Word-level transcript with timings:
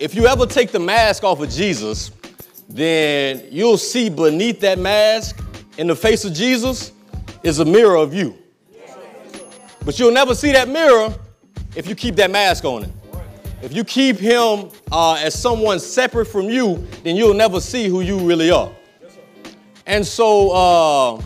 if 0.00 0.14
you 0.14 0.26
ever 0.26 0.46
take 0.46 0.70
the 0.70 0.78
mask 0.78 1.24
off 1.24 1.40
of 1.40 1.50
Jesus, 1.50 2.10
then 2.68 3.46
you'll 3.50 3.78
see 3.78 4.08
beneath 4.08 4.60
that 4.60 4.78
mask 4.78 5.40
in 5.78 5.86
the 5.86 5.96
face 5.96 6.24
of 6.24 6.32
Jesus 6.32 6.92
is 7.42 7.58
a 7.58 7.64
mirror 7.64 7.96
of 7.96 8.14
you. 8.14 8.36
But 9.84 9.98
you'll 9.98 10.12
never 10.12 10.34
see 10.34 10.52
that 10.52 10.68
mirror 10.68 11.14
if 11.74 11.88
you 11.88 11.94
keep 11.94 12.14
that 12.16 12.30
mask 12.30 12.64
on 12.64 12.84
it. 12.84 12.90
If 13.62 13.74
you 13.74 13.82
keep 13.82 14.18
him 14.18 14.70
uh, 14.92 15.14
as 15.14 15.34
someone 15.34 15.80
separate 15.80 16.26
from 16.26 16.44
you, 16.44 16.86
then 17.02 17.16
you'll 17.16 17.34
never 17.34 17.60
see 17.60 17.88
who 17.88 18.02
you 18.02 18.18
really 18.18 18.50
are. 18.50 18.70
And 19.86 20.06
so, 20.06 20.50
uh, 20.50 21.22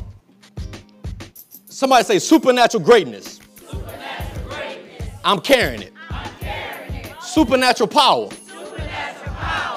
somebody 1.66 2.04
say 2.04 2.18
supernatural 2.18 2.82
greatness. 2.82 3.40
Supernatural 3.56 4.48
greatness. 4.48 5.08
I'm 5.24 5.40
carrying 5.40 5.82
it. 5.82 5.92
I'm 6.08 6.30
carrying 6.36 6.94
it. 6.94 7.22
Supernatural 7.22 7.88
power. 7.88 8.28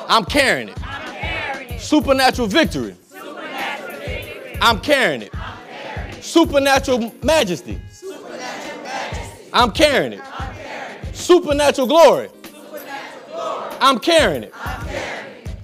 I'm 0.08 0.26
carrying 0.26 0.70
it. 0.70 0.77
I'm 0.86 1.14
carrying 1.14 1.72
it. 1.72 1.82
Supernatural 1.82 2.48
victory. 2.48 2.95
Supernatural 3.09 4.00
victory. 4.00 4.58
I'm 4.62 4.80
carrying 4.80 5.22
it. 5.23 5.36
I'm 5.36 5.58
carrying 5.68 6.18
it. 6.18 6.23
Supernatural 6.23 7.14
majesty. 7.23 7.80
Supernatural 7.91 8.84
majesty. 8.84 9.50
I'm 9.54 9.72
carrying 9.72 10.14
it. 10.14 10.22
I'm 10.40 10.54
carrying 10.55 11.08
it. 11.08 11.16
Supernatural 11.16 11.88
glory. 11.88 12.30
Supernatural 12.44 13.23
glory. 13.34 13.76
I'm 13.81 14.00
carrying 14.00 14.44
it. 14.44 14.54
I'm 14.55 14.88
carrying 14.88 15.34
it. 15.44 15.55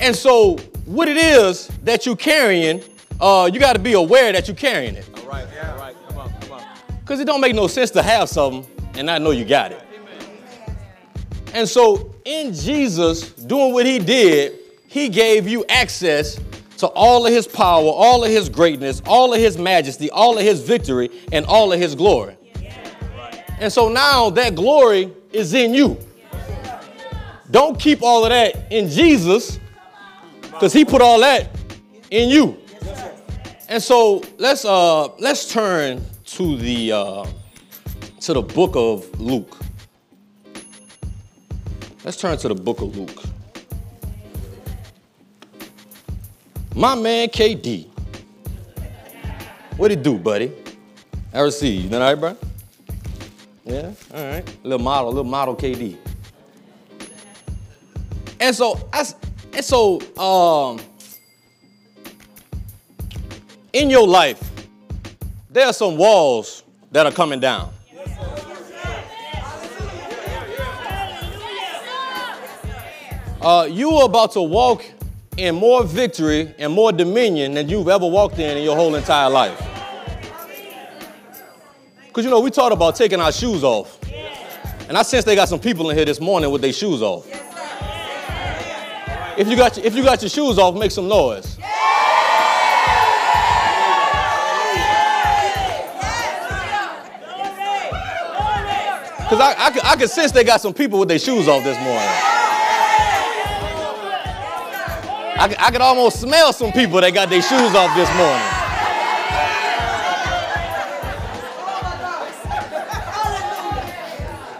And 0.00 0.16
so, 0.16 0.56
what 0.84 1.08
it 1.08 1.16
is 1.16 1.68
that 1.84 2.06
you're 2.06 2.16
carrying, 2.16 2.82
uh, 3.20 3.48
you 3.52 3.60
got 3.60 3.74
to 3.74 3.78
be 3.78 3.92
aware 3.92 4.32
that 4.32 4.48
you're 4.48 4.56
carrying 4.56 4.96
it. 4.96 5.08
All 5.16 5.26
right, 5.28 5.46
all 5.64 5.78
right, 5.78 5.96
come 6.08 6.18
on, 6.18 6.32
come 6.40 6.52
on. 6.52 6.64
Because 7.00 7.20
it 7.20 7.24
don't 7.24 7.40
make 7.40 7.54
no 7.54 7.66
sense 7.66 7.90
to 7.92 8.02
have 8.02 8.28
something 8.28 8.66
and 8.94 9.06
not 9.06 9.22
know 9.22 9.30
you 9.30 9.44
got 9.44 9.72
it. 9.72 9.82
And 11.54 11.68
so, 11.68 12.11
in 12.24 12.52
Jesus 12.54 13.32
doing 13.32 13.72
what 13.72 13.86
he 13.86 13.98
did, 13.98 14.58
he 14.88 15.08
gave 15.08 15.48
you 15.48 15.64
access 15.68 16.38
to 16.78 16.86
all 16.88 17.26
of 17.26 17.32
his 17.32 17.46
power, 17.46 17.86
all 17.86 18.24
of 18.24 18.30
his 18.30 18.48
greatness, 18.48 19.00
all 19.06 19.32
of 19.32 19.40
his 19.40 19.56
majesty, 19.56 20.10
all 20.10 20.36
of 20.36 20.44
his 20.44 20.60
victory, 20.60 21.10
and 21.32 21.46
all 21.46 21.72
of 21.72 21.80
his 21.80 21.94
glory. 21.94 22.36
And 23.60 23.72
so 23.72 23.88
now 23.88 24.30
that 24.30 24.56
glory 24.56 25.12
is 25.30 25.54
in 25.54 25.74
you. 25.74 25.96
Don't 27.50 27.78
keep 27.78 28.02
all 28.02 28.24
of 28.24 28.30
that 28.30 28.72
in 28.72 28.88
Jesus, 28.88 29.60
because 30.40 30.72
he 30.72 30.84
put 30.84 31.00
all 31.00 31.20
that 31.20 31.54
in 32.10 32.28
you. 32.28 32.58
And 33.68 33.82
so 33.82 34.22
let's 34.38 34.64
uh 34.64 35.08
let's 35.18 35.50
turn 35.50 36.04
to 36.26 36.56
the 36.56 36.92
uh 36.92 37.26
to 38.20 38.32
the 38.34 38.42
book 38.42 38.72
of 38.74 39.20
Luke. 39.20 39.61
Let's 42.04 42.16
turn 42.16 42.36
to 42.36 42.48
the 42.48 42.54
book 42.54 42.80
of 42.80 42.96
Luke. 42.96 43.22
My 46.74 46.96
man 46.96 47.28
KD. 47.28 47.86
What'd 49.76 49.96
he 49.96 50.02
do, 50.02 50.18
buddy? 50.18 50.52
I 51.32 51.48
see 51.50 51.76
you. 51.76 51.88
Done 51.88 52.02
all 52.02 52.08
right, 52.08 52.20
bro? 52.20 52.36
Yeah, 53.64 53.92
all 54.12 54.24
right. 54.24 54.64
Little 54.64 54.84
model, 54.84 55.10
little 55.10 55.24
model 55.24 55.54
KD. 55.54 55.96
And 58.40 58.54
so, 58.54 58.88
I, 58.92 59.06
and 59.52 59.64
so, 59.64 60.00
um, 60.18 60.80
in 63.72 63.88
your 63.88 64.08
life, 64.08 64.50
there 65.50 65.66
are 65.66 65.72
some 65.72 65.96
walls 65.96 66.64
that 66.90 67.06
are 67.06 67.12
coming 67.12 67.38
down. 67.38 67.72
Uh, 73.42 73.64
you 73.68 73.90
are 73.90 74.04
about 74.04 74.30
to 74.30 74.40
walk 74.40 74.84
in 75.36 75.56
more 75.56 75.82
victory 75.82 76.54
and 76.58 76.72
more 76.72 76.92
dominion 76.92 77.54
than 77.54 77.68
you've 77.68 77.88
ever 77.88 78.06
walked 78.06 78.38
in 78.38 78.56
in 78.56 78.62
your 78.62 78.76
whole 78.76 78.94
entire 78.94 79.28
life. 79.28 79.58
Because 82.06 82.24
you 82.24 82.30
know, 82.30 82.38
we 82.38 82.52
talked 82.52 82.72
about 82.72 82.94
taking 82.94 83.18
our 83.18 83.32
shoes 83.32 83.64
off. 83.64 83.98
And 84.88 84.96
I 84.96 85.02
sense 85.02 85.24
they 85.24 85.34
got 85.34 85.48
some 85.48 85.58
people 85.58 85.90
in 85.90 85.96
here 85.96 86.04
this 86.04 86.20
morning 86.20 86.52
with 86.52 86.62
their 86.62 86.72
shoes 86.72 87.02
off. 87.02 87.26
If 89.36 89.48
you 89.48 89.56
got 89.56 89.76
your, 89.76 89.86
if 89.86 89.96
you 89.96 90.04
got 90.04 90.22
your 90.22 90.30
shoes 90.30 90.56
off, 90.56 90.76
make 90.76 90.92
some 90.92 91.08
noise. 91.08 91.56
Because 99.16 99.40
I, 99.40 99.54
I, 99.58 99.80
I 99.82 99.96
can 99.96 100.06
sense 100.06 100.30
they 100.30 100.44
got 100.44 100.60
some 100.60 100.74
people 100.74 101.00
with 101.00 101.08
their 101.08 101.18
shoes 101.18 101.48
off 101.48 101.64
this 101.64 101.78
morning. 101.78 102.31
I, 105.42 105.48
could- 105.48 105.58
I 105.58 105.70
could 105.72 105.80
almost 105.80 106.20
smell 106.20 106.52
some 106.52 106.70
people 106.70 107.00
that 107.00 107.12
got 107.12 107.28
their 107.28 107.42
shoes 107.42 107.74
off 107.74 107.96
this 107.96 108.08
morning. 108.16 108.48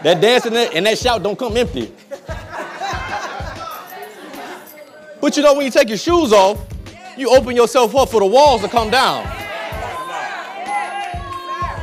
That 0.03 0.19
dance 0.19 0.45
and 0.45 0.53
that, 0.57 0.73
and 0.73 0.85
that 0.85 0.97
shout 0.97 1.23
don't 1.23 1.39
come 1.39 1.55
empty. 1.55 1.93
But 5.21 5.37
you 5.37 5.43
know, 5.43 5.53
when 5.53 5.63
you 5.63 5.71
take 5.71 5.87
your 5.87 5.97
shoes 5.97 6.33
off, 6.33 6.59
you 7.17 7.29
open 7.29 7.55
yourself 7.55 7.95
up 7.95 8.09
for 8.09 8.19
the 8.19 8.25
walls 8.25 8.61
to 8.63 8.67
come 8.67 8.89
down. 8.89 9.25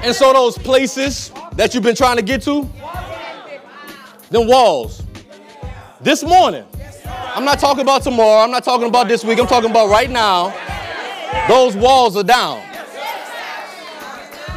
And 0.04 0.14
so 0.14 0.30
those 0.34 0.58
places 0.58 1.32
that 1.52 1.72
you've 1.72 1.82
been 1.82 1.96
trying 1.96 2.16
to 2.16 2.22
get 2.22 2.42
to, 2.42 2.68
them 4.28 4.46
walls. 4.46 5.02
This 6.02 6.22
morning, 6.22 6.66
I'm 7.34 7.44
not 7.44 7.58
talking 7.60 7.82
about 7.82 8.02
tomorrow, 8.02 8.42
I'm 8.42 8.50
not 8.50 8.64
talking 8.64 8.88
about 8.88 9.08
this 9.08 9.24
week, 9.24 9.38
I'm 9.38 9.46
talking 9.46 9.70
about 9.70 9.88
right 9.88 10.10
now. 10.10 10.52
Those 11.48 11.76
walls 11.76 12.16
are 12.16 12.24
down. 12.24 12.62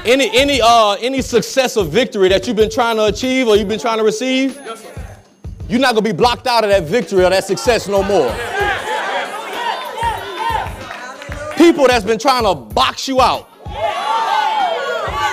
Any 0.06 0.36
any 0.36 0.60
uh 0.62 0.94
any 1.00 1.22
success 1.22 1.78
or 1.78 1.86
victory 1.86 2.28
that 2.30 2.46
you've 2.46 2.58
been 2.58 2.70
trying 2.70 2.98
to 2.98 3.06
achieve 3.06 3.48
or 3.48 3.56
you've 3.56 3.70
been 3.70 3.80
trying 3.80 4.00
to 4.00 4.04
receive, 4.04 4.60
you're 5.70 5.80
not 5.80 5.94
gonna 5.94 6.02
be 6.02 6.12
blocked 6.12 6.46
out 6.46 6.64
of 6.64 6.70
that 6.72 6.84
victory 6.84 7.24
or 7.24 7.30
that 7.30 7.46
success 7.46 7.88
no 7.88 8.04
more. 8.04 8.30
People 11.56 11.88
that's 11.88 12.04
been 12.04 12.20
trying 12.20 12.44
to 12.44 12.56
box 12.56 13.08
you 13.08 13.22
out 13.22 13.50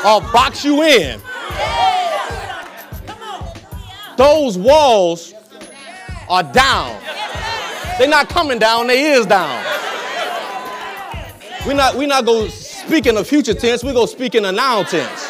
or 0.04 0.20
box 0.32 0.64
you 0.64 0.82
in. 0.82 1.20
Those 4.16 4.56
walls 4.56 5.34
are 6.28 6.42
down. 6.44 7.00
They're 8.00 8.08
not 8.08 8.30
coming 8.30 8.58
down, 8.58 8.86
they 8.86 9.12
is 9.12 9.26
down. 9.26 9.62
We're 11.66 11.74
not, 11.74 11.96
we're 11.98 12.08
not 12.08 12.24
going 12.24 12.46
to 12.46 12.50
speak 12.50 13.04
in 13.04 13.14
the 13.14 13.22
future 13.22 13.52
tense, 13.52 13.84
we're 13.84 13.92
going 13.92 14.06
to 14.06 14.10
speak 14.10 14.34
in 14.34 14.44
the 14.44 14.52
now 14.52 14.84
tense. 14.84 15.28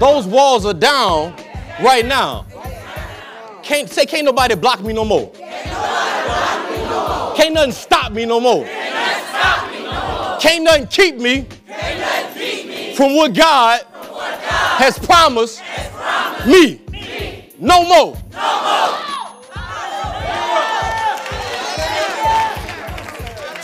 Those 0.00 0.26
walls 0.26 0.66
are 0.66 0.74
down 0.74 1.36
right 1.80 2.04
now. 2.04 2.46
Can't 3.62 3.88
say 3.88 4.06
can't 4.06 4.24
nobody 4.24 4.56
block 4.56 4.82
me 4.82 4.92
no 4.92 5.04
more. 5.04 5.30
Can't 7.36 7.54
nothing 7.54 7.70
stop 7.70 8.10
me 8.10 8.26
no 8.26 8.40
more. 8.40 8.64
Can't 10.40 10.64
nothing 10.64 10.88
keep 10.88 11.14
me 11.14 11.46
from 12.96 13.14
what 13.14 13.34
God 13.34 13.82
has 13.92 14.98
promised 14.98 15.62
me. 16.44 16.80
No 17.60 17.84
more. 17.84 18.16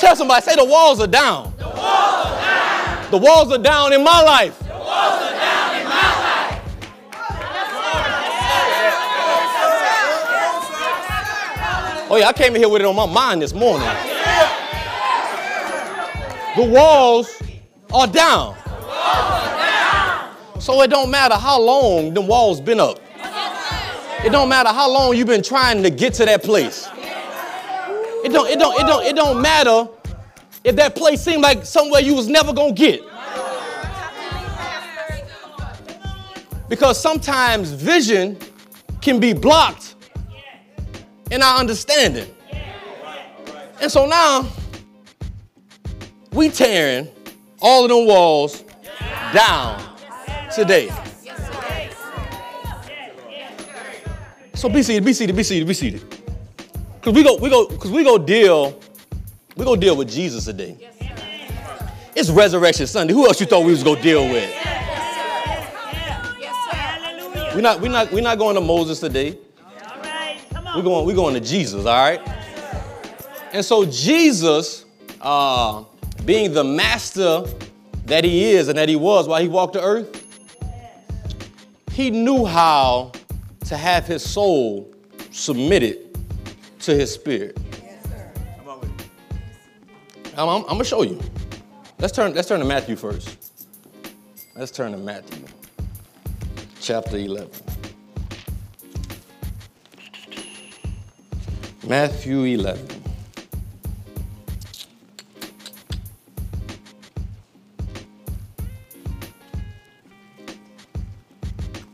Tell 0.01 0.17
somebody, 0.17 0.43
say 0.43 0.57
the 0.57 0.65
walls 0.65 0.99
are 0.99 1.07
down. 1.07 1.53
The 1.59 1.67
walls 1.67 1.83
are 1.83 2.39
down 2.39 3.11
The 3.11 3.19
walls 3.19 3.53
are 3.53 3.59
down 3.59 3.93
in 3.93 4.03
my 4.03 4.23
life. 4.23 4.59
The 4.59 4.65
walls 4.65 5.23
are 5.23 5.31
down 5.31 5.77
in 5.77 5.85
my 5.85 5.91
life. 5.93 6.63
Oh 12.11 12.17
yeah, 12.19 12.29
I 12.29 12.33
came 12.33 12.55
in 12.55 12.63
here 12.63 12.71
with 12.71 12.81
it 12.81 12.87
on 12.87 12.97
my 12.97 13.05
mind 13.05 13.43
this 13.43 13.53
morning. 13.53 13.87
The 16.57 16.65
walls 16.65 17.31
are 17.93 18.07
down. 18.07 18.57
So 20.61 20.81
it 20.81 20.89
don't 20.89 21.11
matter 21.11 21.35
how 21.35 21.61
long 21.61 22.15
the 22.15 22.23
walls 22.23 22.59
been 22.59 22.81
up. 22.81 22.99
It 24.25 24.33
don't 24.33 24.49
matter 24.49 24.71
how 24.71 24.91
long 24.91 25.15
you've 25.15 25.27
been 25.27 25.43
trying 25.43 25.83
to 25.83 25.91
get 25.91 26.15
to 26.15 26.25
that 26.25 26.43
place. 26.43 26.89
It 28.23 28.33
don't, 28.33 28.51
it 28.51 28.59
don't, 28.59 28.79
it 28.79 28.87
don't, 28.87 29.05
it 29.05 29.17
don't 29.17 29.41
matter 29.41 29.89
if 30.65 30.77
that 30.77 30.95
place 30.95 31.23
seemed 31.23 31.43
like 31.43 31.65
somewhere 31.65 32.01
you 32.01 32.15
was 32.15 32.29
never 32.29 32.53
gonna 32.53 32.73
get. 32.73 33.03
Because 36.69 37.01
sometimes 37.01 37.71
vision 37.71 38.39
can 39.01 39.19
be 39.19 39.33
blocked 39.33 39.97
in 41.31 41.43
our 41.43 41.59
understanding. 41.59 42.33
And 43.81 43.91
so 43.91 44.07
now 44.07 44.49
we 46.33 46.49
tearing 46.49 47.09
all 47.61 47.85
of 47.85 47.91
them 47.91 48.07
walls 48.07 48.65
down 49.33 49.97
today. 50.55 50.91
So 54.55 54.69
be 54.69 54.83
seated, 54.83 55.05
be 55.05 55.13
seated, 55.15 55.37
be 55.37 55.43
seated, 55.43 55.67
be 55.67 55.75
seated. 55.75 56.05
Cause 57.01 57.15
we 57.15 57.23
go, 57.23 57.37
we 57.37 57.49
go, 57.49 57.67
cause 57.67 57.91
we 57.91 58.05
go 58.05 58.19
deal, 58.19 58.79
we 59.61 59.67
go 59.67 59.77
deal 59.77 59.95
with 59.95 60.11
Jesus 60.11 60.47
today. 60.47 60.89
It's 62.17 62.31
Resurrection 62.31 62.87
Sunday. 62.87 63.13
Who 63.13 63.27
else 63.27 63.41
you 63.41 63.47
thought 63.47 63.67
we 63.67 63.73
was 63.73 63.83
gonna 63.83 64.01
deal 64.01 64.27
with? 64.27 64.51
We're 67.55 67.61
not, 67.61 67.79
we're 67.83 67.91
not, 67.91 68.11
we're 68.11 68.23
not 68.23 68.39
going 68.39 68.55
to 68.55 68.63
Moses 68.63 69.01
today. 69.01 69.37
We're 70.75 70.83
going, 70.83 71.05
we're 71.05 71.15
going 71.15 71.35
to 71.35 71.41
Jesus, 71.41 71.85
all 71.85 71.95
right? 71.95 72.21
And 73.53 73.63
so 73.63 73.85
Jesus, 73.85 74.87
uh, 75.21 75.85
being 76.25 76.55
the 76.55 76.65
master 76.65 77.45
that 78.07 78.25
he 78.25 78.53
is 78.53 78.69
and 78.69 78.79
that 78.79 78.89
he 78.89 78.97
was 78.97 79.29
while 79.29 79.43
he 79.43 79.49
walked 79.49 79.75
the 79.75 79.83
earth, 79.83 80.25
he 81.93 82.11
knew 82.11 82.47
how 82.47 83.13
to 83.67 83.77
have 83.77 84.07
his 84.07 84.25
soul 84.25 84.91
submitted 85.31 86.19
to 86.79 86.95
his 86.95 87.13
spirit. 87.13 87.59
I'm, 90.37 90.49
I'm, 90.49 90.63
I'm 90.63 90.69
gonna 90.69 90.85
show 90.85 91.03
you. 91.03 91.21
Let's 91.99 92.13
turn, 92.13 92.33
let's 92.35 92.49
turn 92.49 92.61
to 92.61 92.67
Matthew 92.67 92.97
first. 92.97 93.37
Let's 94.57 94.71
turn 94.71 94.93
to 94.93 94.99
Matthew, 94.99 95.45
chapter 96.81 97.17
11. 97.17 97.51
Matthew 101.87 102.45
11. 102.45 102.87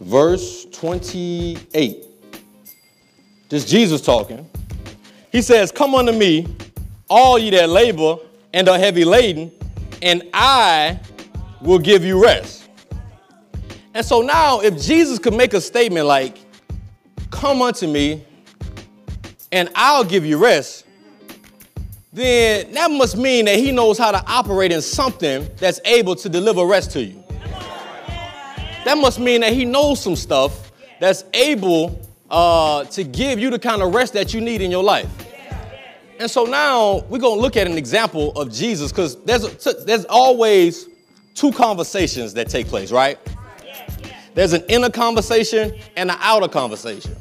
Verse 0.00 0.66
28. 0.66 2.04
This 3.48 3.64
Jesus 3.64 4.00
talking. 4.00 4.48
He 5.32 5.42
says, 5.42 5.72
Come 5.72 5.94
unto 5.94 6.12
me, 6.12 6.46
all 7.08 7.38
ye 7.38 7.50
that 7.50 7.68
labor 7.68 8.18
and 8.56 8.70
are 8.70 8.78
heavy 8.78 9.04
laden, 9.04 9.52
and 10.00 10.22
I 10.32 10.98
will 11.60 11.78
give 11.78 12.06
you 12.06 12.24
rest. 12.24 12.70
And 13.92 14.04
so 14.04 14.22
now, 14.22 14.60
if 14.60 14.80
Jesus 14.80 15.18
could 15.18 15.34
make 15.34 15.52
a 15.52 15.60
statement 15.60 16.06
like, 16.06 16.38
Come 17.30 17.60
unto 17.60 17.86
me, 17.86 18.24
and 19.52 19.68
I'll 19.74 20.04
give 20.04 20.24
you 20.24 20.38
rest, 20.38 20.86
then 22.14 22.72
that 22.72 22.90
must 22.90 23.18
mean 23.18 23.44
that 23.44 23.56
he 23.56 23.72
knows 23.72 23.98
how 23.98 24.10
to 24.10 24.24
operate 24.26 24.72
in 24.72 24.80
something 24.80 25.46
that's 25.58 25.80
able 25.84 26.16
to 26.16 26.28
deliver 26.30 26.64
rest 26.64 26.92
to 26.92 27.02
you. 27.02 27.22
That 28.86 28.96
must 28.96 29.18
mean 29.18 29.42
that 29.42 29.52
he 29.52 29.66
knows 29.66 30.00
some 30.00 30.16
stuff 30.16 30.72
that's 30.98 31.24
able 31.34 32.00
uh, 32.30 32.84
to 32.84 33.04
give 33.04 33.38
you 33.38 33.50
the 33.50 33.58
kind 33.58 33.82
of 33.82 33.94
rest 33.94 34.14
that 34.14 34.32
you 34.32 34.40
need 34.40 34.62
in 34.62 34.70
your 34.70 34.84
life. 34.84 35.25
And 36.18 36.30
so 36.30 36.44
now 36.44 37.04
we're 37.08 37.18
going 37.18 37.36
to 37.36 37.40
look 37.40 37.56
at 37.56 37.66
an 37.66 37.76
example 37.76 38.32
of 38.32 38.50
Jesus 38.52 38.90
because 38.90 39.22
there's, 39.24 39.64
there's 39.84 40.04
always 40.06 40.88
two 41.34 41.52
conversations 41.52 42.32
that 42.34 42.48
take 42.48 42.66
place, 42.66 42.90
right? 42.90 43.18
There's 44.34 44.52
an 44.52 44.64
inner 44.68 44.90
conversation 44.90 45.74
and 45.96 46.10
an 46.10 46.16
outer 46.20 46.48
conversation. 46.48 47.14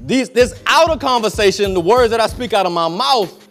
These, 0.00 0.30
this 0.30 0.60
outer 0.66 0.98
conversation, 0.98 1.74
the 1.74 1.80
words 1.80 2.10
that 2.10 2.20
I 2.20 2.26
speak 2.28 2.52
out 2.52 2.64
of 2.64 2.72
my 2.72 2.88
mouth, 2.88 3.42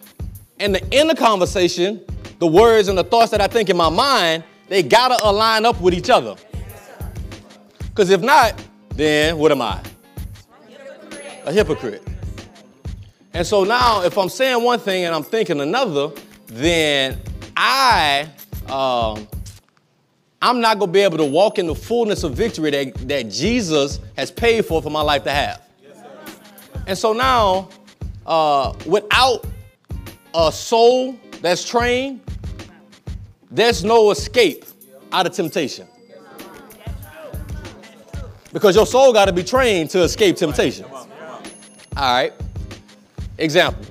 and 0.60 0.74
the 0.74 0.90
inner 0.90 1.16
conversation, 1.16 2.04
the 2.40 2.48
words 2.48 2.88
and 2.88 2.98
the 2.98 3.04
thoughts 3.04 3.32
that 3.32 3.42
I 3.42 3.48
think 3.48 3.70
in 3.70 3.78
my 3.78 3.90
mind, 3.90 4.44
they 4.68 4.82
gotta 4.82 5.18
align 5.24 5.66
up 5.66 5.80
with 5.82 5.94
each 5.94 6.10
other. 6.10 6.36
Because 7.80 8.10
if 8.10 8.22
not, 8.22 8.64
then 8.90 9.38
what 9.38 9.52
am 9.52 9.62
I? 9.62 9.82
A 11.46 11.52
hypocrite. 11.52 12.02
And 13.36 13.46
so 13.46 13.66
now, 13.66 14.02
if 14.02 14.18
I'm 14.18 14.30
saying 14.30 14.64
one 14.64 14.80
thing 14.80 15.04
and 15.04 15.14
I'm 15.14 15.22
thinking 15.22 15.60
another, 15.60 16.10
then 16.48 17.20
I, 17.58 18.30
um, 18.70 19.28
I'm 20.42 20.62
not 20.62 20.80
gonna 20.80 20.90
be 20.90 21.02
able 21.02 21.18
to 21.18 21.26
walk 21.26 21.60
in 21.60 21.68
the 21.68 21.76
fullness 21.76 22.24
of 22.24 22.34
victory 22.34 22.72
that, 22.72 22.94
that 23.10 23.30
Jesus 23.30 24.00
has 24.16 24.32
paid 24.32 24.66
for 24.66 24.82
for 24.82 24.90
my 24.90 25.02
life 25.02 25.26
to 25.26 25.32
have. 25.32 25.62
And 26.88 26.98
so 26.98 27.12
now, 27.12 27.68
uh, 28.26 28.74
without 28.86 29.46
a 30.34 30.50
soul 30.50 31.20
that's 31.42 31.68
trained, 31.68 32.22
there's 33.52 33.84
no 33.84 34.12
escape 34.12 34.64
out 35.12 35.28
of 35.28 35.34
temptation. 35.34 35.90
Because 38.54 38.78
your 38.78 38.86
soul 38.86 39.12
got 39.12 39.26
to 39.26 39.34
be 39.34 39.44
trained 39.44 39.90
to 39.90 40.04
escape 40.04 40.38
temptation. 40.38 40.86
All 40.86 41.08
right. 41.98 42.32
Example. 43.38 43.86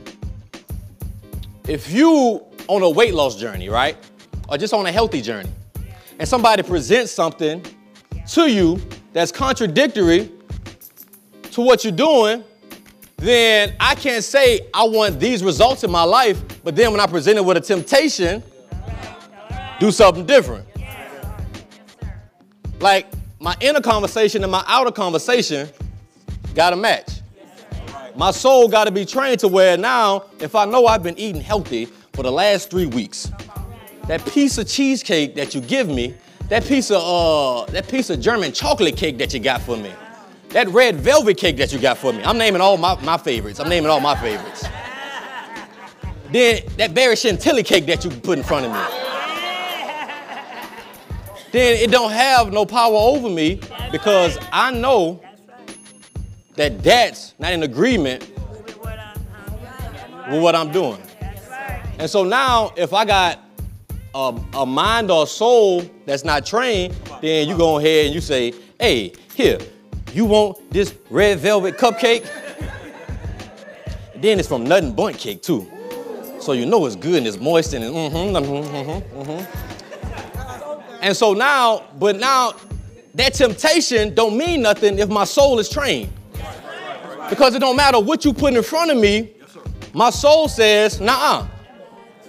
If 1.69 1.91
you 1.91 2.43
on 2.69 2.83
a 2.83 2.91
weight 2.91 3.15
loss 3.15 3.37
journey, 3.37 3.69
right? 3.69 3.97
Or 4.49 4.59
just 4.59 4.73
on 4.75 4.87
a 4.87 4.93
healthy 4.93 5.21
journey, 5.21 5.51
and 6.19 6.29
somebody 6.29 6.63
presents 6.63 7.13
something 7.13 7.65
to 8.29 8.51
you 8.51 8.81
that's 9.13 9.33
contradictory 9.33 10.31
to 11.53 11.61
what 11.61 11.85
you're 11.85 11.93
doing, 11.93 12.45
then 13.17 13.75
I 13.81 13.95
can't 13.95 14.25
say 14.25 14.69
I 14.73 14.85
want 14.85 15.21
these 15.21 15.43
results 15.43 15.85
in 15.85 15.91
my 15.91 16.03
life, 16.03 16.43
but 16.63 16.77
then 16.77 16.91
when 16.91 17.01
I 17.01 17.07
present 17.07 17.39
it 17.39 17.45
with 17.45 17.57
a 17.57 17.61
temptation, 17.61 18.43
do 19.81 19.91
something 19.91 20.27
different. 20.27 20.67
Like 22.81 23.07
my 23.41 23.57
inner 23.61 23.81
conversation 23.81 24.43
and 24.43 24.53
my 24.53 24.65
outer 24.67 24.93
conversation 24.93 25.69
got 26.55 26.71
to 26.71 26.77
match. 26.77 27.21
My 28.17 28.31
soul 28.31 28.69
got 28.69 28.85
to 28.85 28.93
be 28.93 29.05
trained 29.05 29.41
to 29.41 29.49
where 29.49 29.77
now, 29.77 30.27
if 30.39 30.55
I 30.55 30.65
know 30.67 30.87
I've 30.87 31.03
been 31.03 31.19
eating 31.19 31.41
healthy 31.41 31.87
for 32.13 32.23
the 32.23 32.31
last 32.31 32.71
three 32.71 32.87
weeks, 32.87 33.33
that 34.07 34.25
piece 34.27 34.57
of 34.57 34.69
cheesecake 34.69 35.35
that 35.35 35.53
you 35.55 35.61
give 35.61 35.89
me, 35.89 36.15
that 36.49 36.65
piece 36.65 36.93
of 36.93 37.03
uh, 37.03 37.65
that 37.73 37.89
piece 37.89 38.11
of 38.11 38.21
German 38.21 38.53
chocolate 38.53 38.97
cake 38.97 39.19
that 39.19 39.35
you 39.35 39.41
got 39.41 39.63
for 39.63 39.77
me, 39.77 39.93
that 40.51 40.69
red 40.69 40.97
velvet 40.97 41.39
cake 41.39 41.57
that 41.57 41.73
you 41.73 41.81
got 41.81 41.99
for 41.99 42.13
me. 42.13 42.23
I'm 42.23 42.39
naming 42.39 42.61
all 42.61 42.77
my, 42.77 43.01
my 43.03 43.19
favorites. 43.19 43.59
I'm 43.59 43.69
naming 43.69 43.91
all 43.91 44.01
my 44.01 44.15
favorites. 44.15 44.65
then 46.31 46.63
that 46.77 46.95
berry 46.95 47.17
chantilly 47.17 47.65
cake 47.65 47.87
that 47.87 48.05
you 48.05 48.11
put 48.11 48.39
in 48.39 48.45
front 48.45 48.67
of 48.67 48.73
me. 48.73 48.79
Then 51.51 51.77
it 51.83 51.91
don't 51.91 52.13
have 52.13 52.53
no 52.53 52.65
power 52.65 52.95
over 52.95 53.29
me 53.29 53.61
because 53.91 54.39
I 54.53 54.73
know 54.73 55.21
that 56.55 56.83
that's 56.83 57.35
not 57.39 57.53
in 57.53 57.63
agreement 57.63 58.29
with 60.31 60.43
what 60.43 60.55
I'm 60.55 60.73
doing. 60.73 61.01
And 61.99 62.11
so 62.11 62.25
now, 62.25 62.73
if 62.77 62.93
I 62.93 63.05
got 63.05 63.39
a, 64.15 64.41
a 64.55 64.67
mind 64.67 65.11
or 65.11 65.25
a 65.25 65.27
soul 65.27 65.83
that's 66.07 66.25
not 66.25 66.47
trained, 66.47 66.95
then 67.21 67.49
you 67.49 67.57
go 67.57 67.79
ahead 67.79 68.07
and 68.07 68.15
you 68.15 68.21
say, 68.21 68.53
hey, 68.81 69.13
here, 69.35 69.59
you 70.13 70.25
want 70.25 70.71
this 70.71 70.95
red 71.11 71.39
velvet 71.39 71.77
cupcake? 71.77 72.29
Then 74.17 74.39
it's 74.39 74.49
from 74.49 74.65
Nothing 74.65 74.95
Bundt 74.95 75.19
Cake, 75.19 75.43
too. 75.43 75.71
So 76.41 76.53
you 76.53 76.65
know 76.65 76.87
it's 76.87 76.97
good 76.97 77.17
and 77.17 77.27
it's 77.27 77.39
moist 77.39 77.75
and 77.75 77.85
mm-hmm, 77.85 78.37
mm-hmm, 78.37 78.75
mm-hmm, 78.75 79.21
mm-hmm. 79.21 81.01
And 81.03 81.15
so 81.15 81.35
now, 81.35 81.85
but 81.99 82.17
now, 82.17 82.55
that 83.15 83.35
temptation 83.35 84.15
don't 84.15 84.39
mean 84.39 84.63
nothing 84.63 84.99
if 84.99 85.11
my 85.11 85.25
soul 85.25 85.59
is 85.59 85.69
trained. 85.69 86.11
Because 87.35 87.57
it 87.57 87.59
don't 87.59 87.75
matter 87.75 87.99
what 87.99 88.25
you 88.25 88.33
put 88.33 88.55
in 88.55 88.63
front 88.63 88.93
of 88.93 88.97
me, 88.97 89.33
my 89.93 90.11
soul 90.11 90.47
says, 90.47 91.01
nah, 91.01 91.41
uh, 91.41 91.49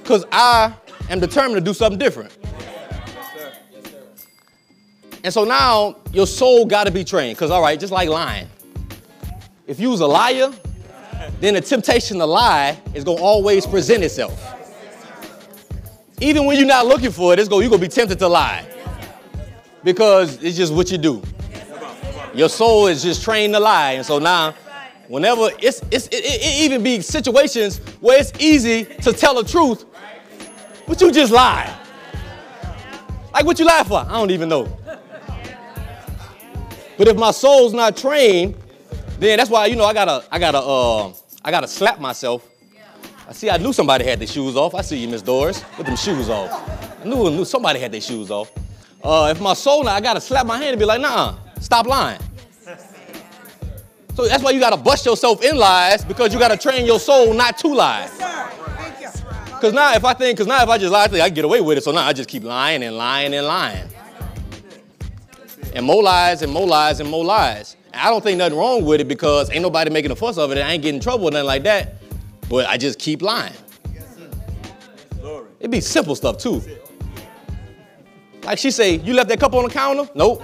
because 0.01 0.25
I 0.31 0.74
am 1.12 1.19
determined 1.19 1.57
to 1.57 1.62
do 1.62 1.75
something 1.75 2.00
different. 2.00 2.35
And 5.24 5.31
so 5.31 5.43
now 5.43 5.97
your 6.12 6.25
soul 6.25 6.65
got 6.65 6.85
to 6.85 6.91
be 6.91 7.03
trained. 7.03 7.38
Because, 7.38 7.51
all 7.51 7.62
right, 7.62 7.79
just 7.79 7.93
like 7.93 8.09
lying, 8.09 8.47
if 9.67 9.79
you 9.79 9.91
was 9.91 10.00
a 10.00 10.07
liar, 10.07 10.51
then 11.39 11.53
the 11.53 11.62
temptation 11.62 12.17
to 12.17 12.25
lie 12.25 12.81
is 12.95 13.03
going 13.03 13.19
to 13.19 13.24
always 13.24 13.67
present 13.67 14.03
itself. 14.03 14.55
Even 16.19 16.47
when 16.47 16.57
you're 16.57 16.65
not 16.65 16.88
looking 16.88 17.12
for 17.12 17.31
it, 17.31 17.38
it's 17.38 17.47
go, 17.47 17.59
you're 17.59 17.69
going 17.69 17.79
to 17.79 17.88
be 17.88 17.93
tempted 17.93 18.17
to 18.17 18.27
lie. 18.27 18.65
Because 19.83 20.41
it's 20.41 20.57
just 20.57 20.74
what 20.74 20.89
you 20.89 20.97
do. 20.97 21.21
Your 22.33 22.50
soul 22.50 22.88
is 22.88 23.03
just 23.03 23.24
trained 23.24 23.53
to 23.53 23.59
lie. 23.59 23.91
And 23.91 24.03
so 24.03 24.17
now, 24.17 24.55
whenever 25.07 25.50
it's, 25.59 25.81
it's 25.91 26.07
it, 26.07 26.24
it 26.24 26.63
even 26.63 26.83
be 26.83 27.01
situations 27.01 27.79
where 28.00 28.19
it's 28.19 28.31
easy 28.39 28.85
to 28.85 29.13
tell 29.13 29.41
the 29.41 29.50
truth, 29.50 29.85
but 30.88 31.00
you 31.01 31.12
just 31.12 31.31
lie. 31.31 31.74
Like 33.33 33.45
what 33.45 33.59
you 33.59 33.65
lie 33.65 33.83
for? 33.83 34.00
I 34.00 34.12
don't 34.12 34.31
even 34.31 34.50
know. 34.50 34.77
But 36.97 37.09
if 37.09 37.17
my 37.17 37.31
soul's 37.31 37.74
not 37.74 37.97
trained, 37.97 38.55
then 39.19 39.38
that's 39.38 39.50
why 39.50 39.65
you 39.65 39.75
know 39.75 39.83
I 39.83 39.93
gotta 39.93 40.25
I 40.31 40.39
gotta 40.39 40.59
uh 40.59 41.13
I 41.43 41.51
gotta 41.51 41.67
slap 41.67 42.00
myself. 42.00 42.47
I 43.27 43.33
see 43.33 43.50
I 43.50 43.57
knew 43.57 43.74
somebody 43.74 44.05
had 44.05 44.19
their 44.19 44.27
shoes 44.27 44.55
off. 44.55 44.75
I 44.75 44.81
see 44.81 44.97
you, 44.97 45.07
Miss 45.07 45.21
Doris, 45.21 45.63
with 45.77 45.88
them 45.88 45.95
shoes 45.95 46.29
off. 46.29 46.51
I 47.01 47.07
knew, 47.07 47.29
knew 47.29 47.45
somebody 47.45 47.79
had 47.79 47.91
their 47.91 48.01
shoes 48.01 48.31
off. 48.31 48.51
Uh, 49.03 49.33
if 49.35 49.41
my 49.41 49.53
soul 49.53 49.88
I 49.88 50.00
gotta 50.00 50.21
slap 50.21 50.45
my 50.45 50.57
hand 50.57 50.69
and 50.71 50.79
be 50.79 50.85
like, 50.85 51.01
nah, 51.01 51.35
stop 51.59 51.85
lying. 51.85 52.21
So 54.15 54.25
that's 54.25 54.41
why 54.41 54.51
you 54.51 54.62
gotta 54.62 54.77
bust 54.77 55.05
yourself 55.05 55.43
in 55.43 55.57
lies 55.57 56.05
because 56.05 56.34
you 56.34 56.39
gotta 56.39 56.55
train 56.55 56.86
your 56.86 57.01
soul 57.01 57.34
not 57.34 57.57
to 57.57 57.67
lie. 57.67 58.05
Sir, 58.07 58.50
thank 58.77 59.01
you. 59.01 59.60
Cause 59.60 59.74
now 59.74 59.93
if 59.93 60.05
I 60.05 60.13
think, 60.13 60.38
cause 60.38 60.48
now 60.48 60.63
if 60.63 60.69
I 60.69 60.77
just 60.77 60.93
lie, 60.93 61.03
I 61.03 61.07
think 61.07 61.22
I 61.22 61.27
can 61.27 61.36
get 61.36 61.43
away 61.43 61.60
with 61.60 61.77
it. 61.77 61.84
So 61.84 61.91
now 61.91 62.07
I 62.07 62.13
just 62.13 62.29
keep 62.29 62.43
lying 62.43 62.81
and 62.81 62.95
lying 62.98 63.34
and 63.34 63.45
lying. 63.45 63.89
And 65.74 65.86
more 65.86 66.01
lies 66.01 66.41
and 66.41 66.53
more 66.53 66.65
lies 66.65 67.01
and 67.01 67.10
more 67.10 67.25
lies. 67.25 67.75
And 67.91 68.01
I 68.01 68.10
don't 68.10 68.24
think 68.24 68.38
nothing 68.38 68.57
wrong 68.57 68.86
with 68.86 69.01
it 69.01 69.10
because 69.10 69.51
ain't 69.51 69.62
nobody 69.62 69.91
making 69.91 70.12
a 70.12 70.15
fuss 70.15 70.38
of 70.38 70.50
it. 70.53 70.60
I 70.60 70.72
ain't 70.72 70.81
getting 70.81 70.95
in 70.95 71.01
trouble 71.01 71.27
or 71.27 71.31
nothing 71.31 71.48
like 71.48 71.63
that. 71.63 71.95
But 72.50 72.67
I 72.67 72.77
just 72.77 73.00
keep 73.00 73.22
lying. 73.22 73.53
It'd 75.60 75.72
be 75.72 75.81
simple 75.81 76.15
stuff 76.15 76.38
too. 76.38 76.62
Like 78.43 78.60
she 78.60 78.72
say, 78.72 78.95
you 78.95 79.13
left 79.13 79.27
that 79.27 79.41
cup 79.41 79.53
on 79.53 79.63
the 79.65 79.69
counter? 79.69 80.10
Nope. 80.15 80.41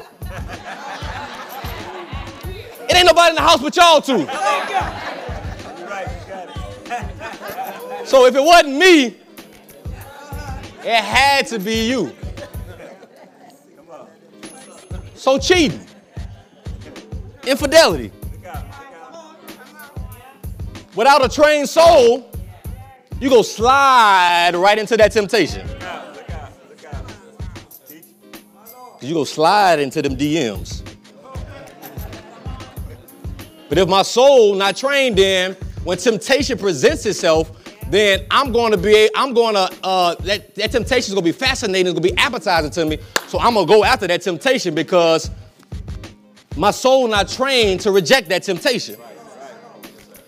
It 2.91 2.97
ain't 2.97 3.05
nobody 3.05 3.29
in 3.29 3.35
the 3.35 3.41
house 3.41 3.61
but 3.61 3.73
y'all 3.73 4.01
two. 4.01 4.27
So 8.05 8.25
if 8.25 8.35
it 8.35 8.43
wasn't 8.43 8.75
me, 8.75 9.15
it 10.83 11.01
had 11.01 11.47
to 11.47 11.59
be 11.59 11.87
you. 11.87 12.13
So 15.15 15.37
cheating, 15.37 15.87
infidelity. 17.47 18.11
Without 20.93 21.23
a 21.23 21.29
trained 21.29 21.69
soul, 21.69 22.29
you 23.21 23.29
go 23.29 23.41
slide 23.41 24.51
right 24.53 24.77
into 24.77 24.97
that 24.97 25.13
temptation. 25.13 25.65
You 28.99 29.13
go 29.13 29.23
slide 29.23 29.79
into 29.79 30.01
them 30.01 30.17
DMs. 30.17 30.90
But 33.71 33.77
if 33.77 33.87
my 33.87 34.01
soul 34.01 34.53
not 34.55 34.75
trained 34.75 35.17
in, 35.17 35.53
when 35.85 35.97
temptation 35.97 36.57
presents 36.57 37.05
itself, 37.05 37.57
then 37.89 38.25
I'm 38.29 38.51
going 38.51 38.73
to 38.73 38.77
be, 38.77 39.09
I'm 39.15 39.33
going 39.33 39.55
to, 39.55 39.73
uh, 39.81 40.15
that, 40.15 40.53
that 40.55 40.71
temptation 40.73 40.97
is 40.97 41.13
going 41.13 41.23
to 41.23 41.31
be 41.31 41.31
fascinating, 41.31 41.87
it's 41.87 41.97
going 41.97 42.09
to 42.09 42.13
be 42.13 42.17
appetizing 42.21 42.71
to 42.71 42.85
me. 42.85 42.97
So 43.29 43.39
I'm 43.39 43.53
going 43.53 43.65
to 43.65 43.73
go 43.73 43.85
after 43.85 44.07
that 44.07 44.23
temptation 44.23 44.75
because 44.75 45.31
my 46.57 46.71
soul 46.71 47.07
not 47.07 47.29
trained 47.29 47.79
to 47.79 47.91
reject 47.91 48.27
that 48.27 48.43
temptation. 48.43 48.97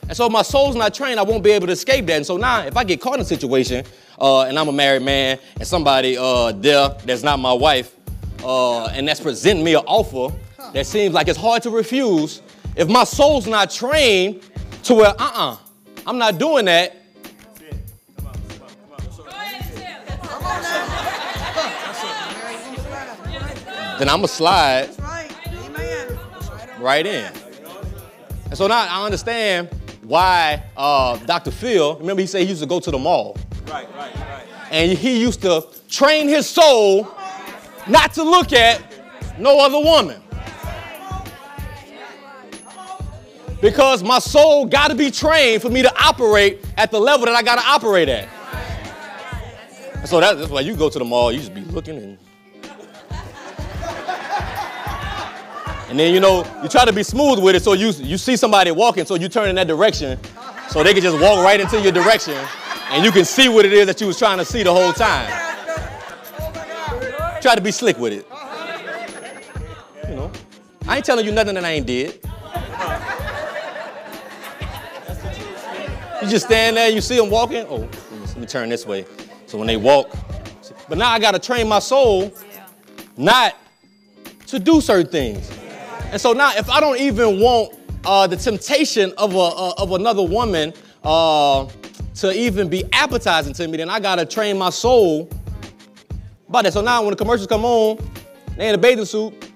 And 0.08 0.16
so 0.16 0.28
if 0.28 0.32
my 0.32 0.42
soul's 0.42 0.78
not 0.78 0.94
trained, 0.94 1.20
I 1.20 1.24
won't 1.24 1.44
be 1.44 1.52
able 1.52 1.68
to 1.68 1.74
escape 1.74 2.06
that. 2.06 2.16
And 2.16 2.26
so 2.26 2.38
now, 2.38 2.62
if 2.62 2.78
I 2.78 2.86
get 2.86 3.02
caught 3.02 3.16
in 3.16 3.22
a 3.24 3.26
situation 3.26 3.84
uh, 4.22 4.44
and 4.44 4.58
I'm 4.58 4.70
a 4.70 4.72
married 4.72 5.04
man 5.04 5.38
and 5.60 5.68
somebody 5.68 6.18
uh, 6.18 6.54
there 6.54 6.96
that's 7.04 7.24
not 7.24 7.40
my 7.40 7.52
wife, 7.52 7.94
uh, 8.42 8.86
and 8.86 9.06
that's 9.06 9.20
presenting 9.20 9.66
me 9.66 9.74
an 9.74 9.84
offer 9.86 10.34
that 10.72 10.86
seems 10.86 11.14
like 11.14 11.28
it's 11.28 11.38
hard 11.38 11.62
to 11.64 11.72
refuse, 11.72 12.42
if 12.76 12.90
my 12.90 13.04
soul's 13.04 13.48
not 13.48 13.70
trained 13.70 14.42
to 14.84 14.96
where, 14.96 15.10
uh-uh, 15.10 15.58
I'm 16.06 16.18
not 16.18 16.38
doing 16.38 16.66
that, 16.66 16.98
then 24.00 24.10
I'm 24.10 24.18
going 24.18 24.22
to 24.24 24.28
slide 24.28 24.90
right. 25.00 25.30
Right 26.80 27.06
in. 27.06 27.32
And 28.46 28.58
so 28.58 28.68
now 28.68 28.86
I 28.90 29.06
understand 29.06 29.70
why 30.02 30.64
uh, 30.76 31.18
Dr. 31.18 31.52
Phil, 31.52 31.98
remember 31.98 32.22
he 32.22 32.28
said 32.28 32.42
he 32.42 32.50
used 32.50 32.62
to 32.62 32.68
go 32.68 32.80
to 32.80 32.92
the 32.92 32.98
mall. 32.98 33.38
Right, 33.68 33.88
right, 33.96 34.16
right. 34.16 34.46
And 34.72 34.98
he 34.98 35.22
used 35.22 35.42
to 35.44 35.66
train 35.90 36.28
his 36.28 36.50
soul 36.50 37.08
not 37.88 38.14
to 38.14 38.24
look 38.24 38.52
at 38.52 38.82
no 39.38 39.64
other 39.64 39.80
woman. 39.80 40.23
Because 43.64 44.04
my 44.04 44.20
soul 44.20 44.66
got 44.66 44.90
to 44.90 44.96
be 44.96 45.10
trained 45.10 45.62
for 45.62 45.70
me 45.70 45.82
to 45.84 46.04
operate 46.04 46.60
at 46.76 46.92
the 46.92 47.00
level 47.00 47.26
that 47.28 47.34
I 47.34 47.42
got 47.42 47.56
to 47.56 47.66
operate 47.66 48.10
at. 48.10 48.28
So 50.06 50.20
that- 50.20 50.38
that's 50.38 50.52
why 50.52 50.60
you 50.60 50.76
go 50.76 50.90
to 50.90 51.00
the 51.00 51.06
mall, 51.06 51.32
you 51.32 51.40
just 51.40 51.54
be 51.54 51.62
looking 51.62 51.96
and. 51.96 52.18
And 55.90 55.98
then 55.98 56.14
you 56.14 56.20
know 56.20 56.46
you 56.62 56.68
try 56.68 56.84
to 56.84 56.92
be 56.92 57.04
smooth 57.04 57.40
with 57.40 57.56
it, 57.56 57.64
so 57.64 57.72
you 57.72 57.92
you 57.92 58.18
see 58.18 58.36
somebody 58.36 58.72
walking, 58.72 59.06
so 59.06 59.16
you 59.16 59.30
turn 59.30 59.48
in 59.48 59.56
that 59.56 59.68
direction, 59.68 60.20
so 60.70 60.84
they 60.84 60.92
can 60.94 61.02
just 61.02 61.18
walk 61.22 61.42
right 61.46 61.60
into 61.60 61.80
your 61.80 61.92
direction, 61.94 62.36
and 62.90 63.06
you 63.06 63.12
can 63.12 63.24
see 63.24 63.48
what 63.48 63.64
it 63.64 63.72
is 63.72 63.86
that 63.86 64.02
you 64.02 64.08
was 64.08 64.18
trying 64.20 64.40
to 64.40 64.46
see 64.46 64.64
the 64.64 64.74
whole 64.74 64.92
time. 64.92 65.30
Try 67.42 67.56
to 67.56 67.62
be 67.62 67.72
slick 67.72 67.98
with 67.98 68.12
it. 68.12 68.28
You 70.10 70.16
know, 70.16 70.32
I 70.88 70.98
ain't 70.98 71.06
telling 71.06 71.26
you 71.26 71.32
nothing 71.32 71.56
that 71.56 71.64
I 71.64 71.72
ain't 71.72 71.86
did. 71.86 72.20
You 76.24 76.30
just 76.30 76.46
stand 76.46 76.78
there, 76.78 76.90
you 76.90 77.02
see 77.02 77.18
them 77.18 77.30
walking. 77.30 77.66
Oh, 77.68 77.90
let 78.28 78.38
me 78.38 78.46
turn 78.46 78.70
this 78.70 78.86
way. 78.86 79.06
So 79.46 79.58
when 79.58 79.68
they 79.68 79.76
walk, 79.76 80.10
but 80.88 80.98
now 80.98 81.10
I 81.10 81.20
gotta 81.20 81.38
train 81.38 81.68
my 81.68 81.80
soul 81.80 82.34
not 83.18 83.58
to 84.48 84.58
do 84.58 84.80
certain 84.80 85.12
things. 85.12 85.52
And 86.14 86.22
so 86.22 86.32
now, 86.32 86.54
if 86.56 86.70
I 86.70 86.80
don't 86.80 86.98
even 86.98 87.42
want 87.42 87.78
uh, 88.06 88.28
the 88.28 88.38
temptation 88.38 89.12
of, 89.18 89.36
a, 89.36 89.38
uh, 89.38 89.74
of 89.78 89.92
another 89.92 90.24
woman 90.24 90.74
uh, 91.04 91.68
to 92.16 92.32
even 92.32 92.70
be 92.70 92.86
appetizing 92.94 93.54
to 93.56 93.68
me, 93.68 93.76
then 93.76 93.90
I 93.90 94.00
gotta 94.00 94.26
train 94.26 94.58
my 94.58 94.70
soul 94.70 95.30
about 96.48 96.64
that. 96.64 96.72
So 96.72 96.82
now, 96.82 97.02
when 97.02 97.10
the 97.10 97.18
commercials 97.18 97.48
come 97.48 97.66
on, 97.66 97.98
they 98.56 98.70
in 98.70 98.76
a 98.76 98.78
bathing 98.78 99.04
suit, 99.04 99.52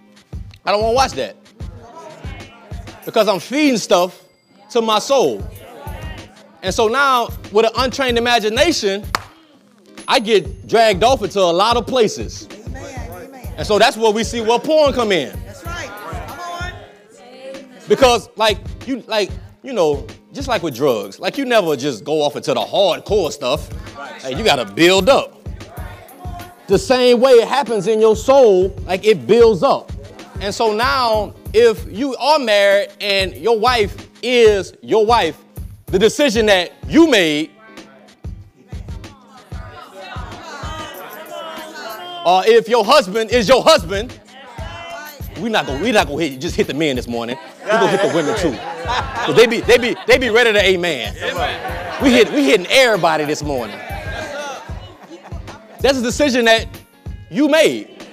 I 0.66 0.72
don't 0.72 0.82
wanna 0.82 0.96
watch 0.96 1.14
that. 1.14 1.38
Because 3.06 3.30
I'm 3.30 3.40
feeding 3.40 3.78
stuff 3.78 4.22
to 4.72 4.82
my 4.82 5.00
soul. 5.00 5.48
And 6.62 6.74
so 6.74 6.88
now, 6.88 7.30
with 7.52 7.66
an 7.66 7.72
untrained 7.78 8.18
imagination, 8.18 9.06
I 10.08 10.20
get 10.20 10.68
dragged 10.68 11.04
off 11.04 11.22
into 11.22 11.40
a 11.40 11.42
lot 11.42 11.78
of 11.78 11.86
places. 11.86 12.48
Amen. 12.66 13.12
Amen. 13.12 13.54
And 13.58 13.68
so 13.68 13.78
that's 13.78 13.98
where 13.98 14.12
we 14.12 14.24
see 14.24 14.42
where 14.42 14.60
porn 14.60 14.94
come 14.94 15.12
in. 15.12 15.38
That's 15.44 15.66
right. 15.66 15.90
Come 15.90 16.40
on. 16.40 16.74
Because 17.88 18.30
like 18.36 18.58
you 18.88 19.04
like 19.08 19.30
you 19.64 19.74
know 19.74 20.08
just 20.34 20.48
like 20.48 20.64
with 20.64 20.76
drugs, 20.76 21.20
like 21.20 21.38
you 21.38 21.46
never 21.46 21.76
just 21.76 22.04
go 22.04 22.22
off 22.22 22.36
into 22.36 22.54
the 22.54 22.62
hardcore 22.62 23.32
stuff. 23.32 23.70
Like, 24.24 24.38
you 24.38 24.44
gotta 24.44 24.66
build 24.66 25.10
up. 25.10 25.34
The 26.68 26.78
same 26.78 27.22
way 27.22 27.32
it 27.32 27.48
happens 27.48 27.88
in 27.88 28.00
your 28.00 28.16
soul, 28.16 28.76
like 28.86 29.06
it 29.06 29.26
builds 29.26 29.64
up. 29.64 29.92
And 30.42 30.54
so 30.54 30.74
now, 30.74 31.34
if 31.54 31.86
you 31.92 32.16
are 32.18 32.40
married 32.40 32.90
and 33.02 33.34
your 33.36 33.58
wife 33.58 34.10
is 34.22 34.74
your 34.82 35.06
wife, 35.06 35.42
the 35.88 36.00
decision 36.00 36.46
that 36.48 36.72
you 36.88 37.08
made, 37.10 37.52
or 42.26 42.44
if 42.46 42.68
your 42.68 42.84
husband 42.84 43.32
is 43.32 43.48
your 43.48 43.64
husband, 43.64 44.20
we 45.40 45.50
not 45.50 45.66
gonna 45.66 45.82
we 45.82 45.92
not 45.92 46.08
gonna 46.08 46.22
hit 46.22 46.42
just 46.42 46.56
hit 46.56 46.68
the 46.68 46.74
men 46.74 46.96
this 46.96 47.08
morning. 47.08 47.38
we're 47.64 47.72
gonna 47.72 47.88
hit 47.88 48.02
the 48.02 48.16
women 48.16 48.38
too. 48.38 48.58
'Cause 49.26 49.36
they 49.36 49.46
be 49.48 49.62
they 49.62 49.78
be 49.78 49.96
they 50.08 50.18
be 50.18 50.30
ready 50.30 50.52
to 50.52 50.62
amen. 50.62 51.14
We 52.02 52.12
hit 52.12 52.32
we 52.34 52.44
hitting 52.44 52.68
everybody 52.68 53.24
this 53.26 53.42
morning. 53.42 53.78
That's 55.80 56.00
a 56.00 56.02
decision 56.02 56.46
that 56.46 56.66
you 57.30 57.48
made. 57.48 58.06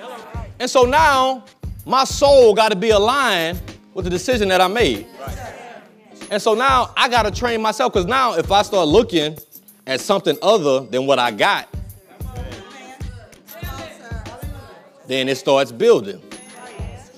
And 0.60 0.70
so 0.70 0.84
now 0.84 1.44
my 1.86 2.04
soul 2.04 2.54
got 2.54 2.68
to 2.70 2.76
be 2.76 2.90
aligned 2.90 3.60
with 3.94 4.04
the 4.04 4.10
decision 4.10 4.48
that 4.48 4.60
I 4.60 4.68
made. 4.68 5.06
And 6.34 6.42
so 6.42 6.54
now 6.54 6.92
I 6.96 7.08
got 7.08 7.22
to 7.22 7.30
train 7.30 7.62
myself 7.62 7.92
because 7.92 8.06
now 8.06 8.34
if 8.34 8.50
I 8.50 8.62
start 8.62 8.88
looking 8.88 9.38
at 9.86 10.00
something 10.00 10.36
other 10.42 10.80
than 10.80 11.06
what 11.06 11.20
I 11.20 11.30
got, 11.30 11.68
then 15.06 15.28
it 15.28 15.36
starts 15.36 15.70
building. 15.70 16.20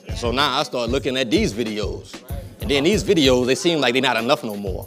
And 0.07 0.19
so 0.19 0.33
now 0.33 0.59
I 0.59 0.65
start 0.65 0.91
looking 0.91 1.17
at 1.17 1.31
these 1.31 1.55
videos. 1.55 2.23
And 2.61 2.71
then 2.71 2.85
these 2.85 3.03
videos, 3.03 3.47
they 3.47 3.55
seem 3.55 3.81
like 3.81 3.95
they're 3.95 4.03
not 4.03 4.19
enough 4.19 4.45
no 4.45 4.55
more. 4.55 4.87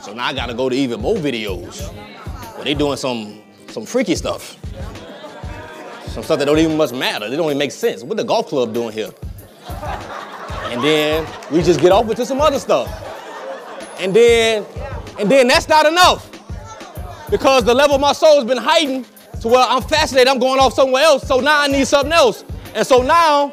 So 0.00 0.14
now 0.14 0.24
I 0.24 0.32
gotta 0.32 0.54
go 0.54 0.70
to 0.70 0.74
even 0.74 1.02
more 1.02 1.16
videos 1.16 1.86
where 2.54 2.64
they 2.64 2.72
doing 2.72 2.96
some 2.96 3.42
some 3.68 3.84
freaky 3.84 4.14
stuff. 4.14 4.56
Some 6.06 6.22
stuff 6.22 6.38
that 6.38 6.46
don't 6.46 6.58
even 6.58 6.78
much 6.78 6.92
matter. 6.92 7.28
They 7.28 7.36
don't 7.36 7.44
even 7.44 7.58
make 7.58 7.72
sense. 7.72 8.04
What 8.04 8.16
the 8.16 8.24
golf 8.24 8.46
club 8.46 8.72
doing 8.72 8.92
here? 8.92 9.10
And 9.68 10.82
then 10.82 11.28
we 11.50 11.60
just 11.62 11.82
get 11.82 11.92
off 11.92 12.08
into 12.08 12.24
some 12.24 12.40
other 12.40 12.58
stuff. 12.58 13.08
And 14.00 14.14
then, 14.14 14.64
and 15.18 15.30
then 15.30 15.46
that's 15.48 15.68
not 15.68 15.84
enough. 15.86 16.26
Because 17.30 17.64
the 17.64 17.74
level 17.74 17.96
of 17.96 18.00
my 18.00 18.12
soul 18.12 18.36
has 18.36 18.44
been 18.44 18.56
heightened 18.56 19.06
to 19.42 19.48
where 19.48 19.64
I'm 19.68 19.82
fascinated, 19.82 20.28
I'm 20.28 20.38
going 20.38 20.58
off 20.58 20.72
somewhere 20.72 21.02
else. 21.02 21.26
So 21.26 21.40
now 21.40 21.60
I 21.60 21.68
need 21.68 21.86
something 21.86 22.12
else. 22.12 22.44
And 22.74 22.86
so 22.86 23.02
now 23.02 23.52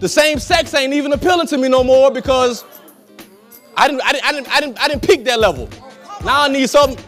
the 0.00 0.08
same 0.08 0.38
sex 0.38 0.74
ain't 0.74 0.92
even 0.92 1.12
appealing 1.12 1.46
to 1.48 1.56
me 1.58 1.68
no 1.68 1.82
more 1.82 2.10
because 2.10 2.64
I 3.76 3.88
didn't, 3.88 4.02
I 4.04 4.12
didn't, 4.12 4.24
I 4.26 4.32
didn't, 4.32 4.48
I 4.48 4.60
didn't, 4.60 4.82
I 4.82 4.88
didn't 4.88 5.02
peak 5.06 5.24
that 5.24 5.40
level. 5.40 5.68
Now 6.24 6.42
I 6.42 6.48
need 6.48 6.68
something 6.68 7.02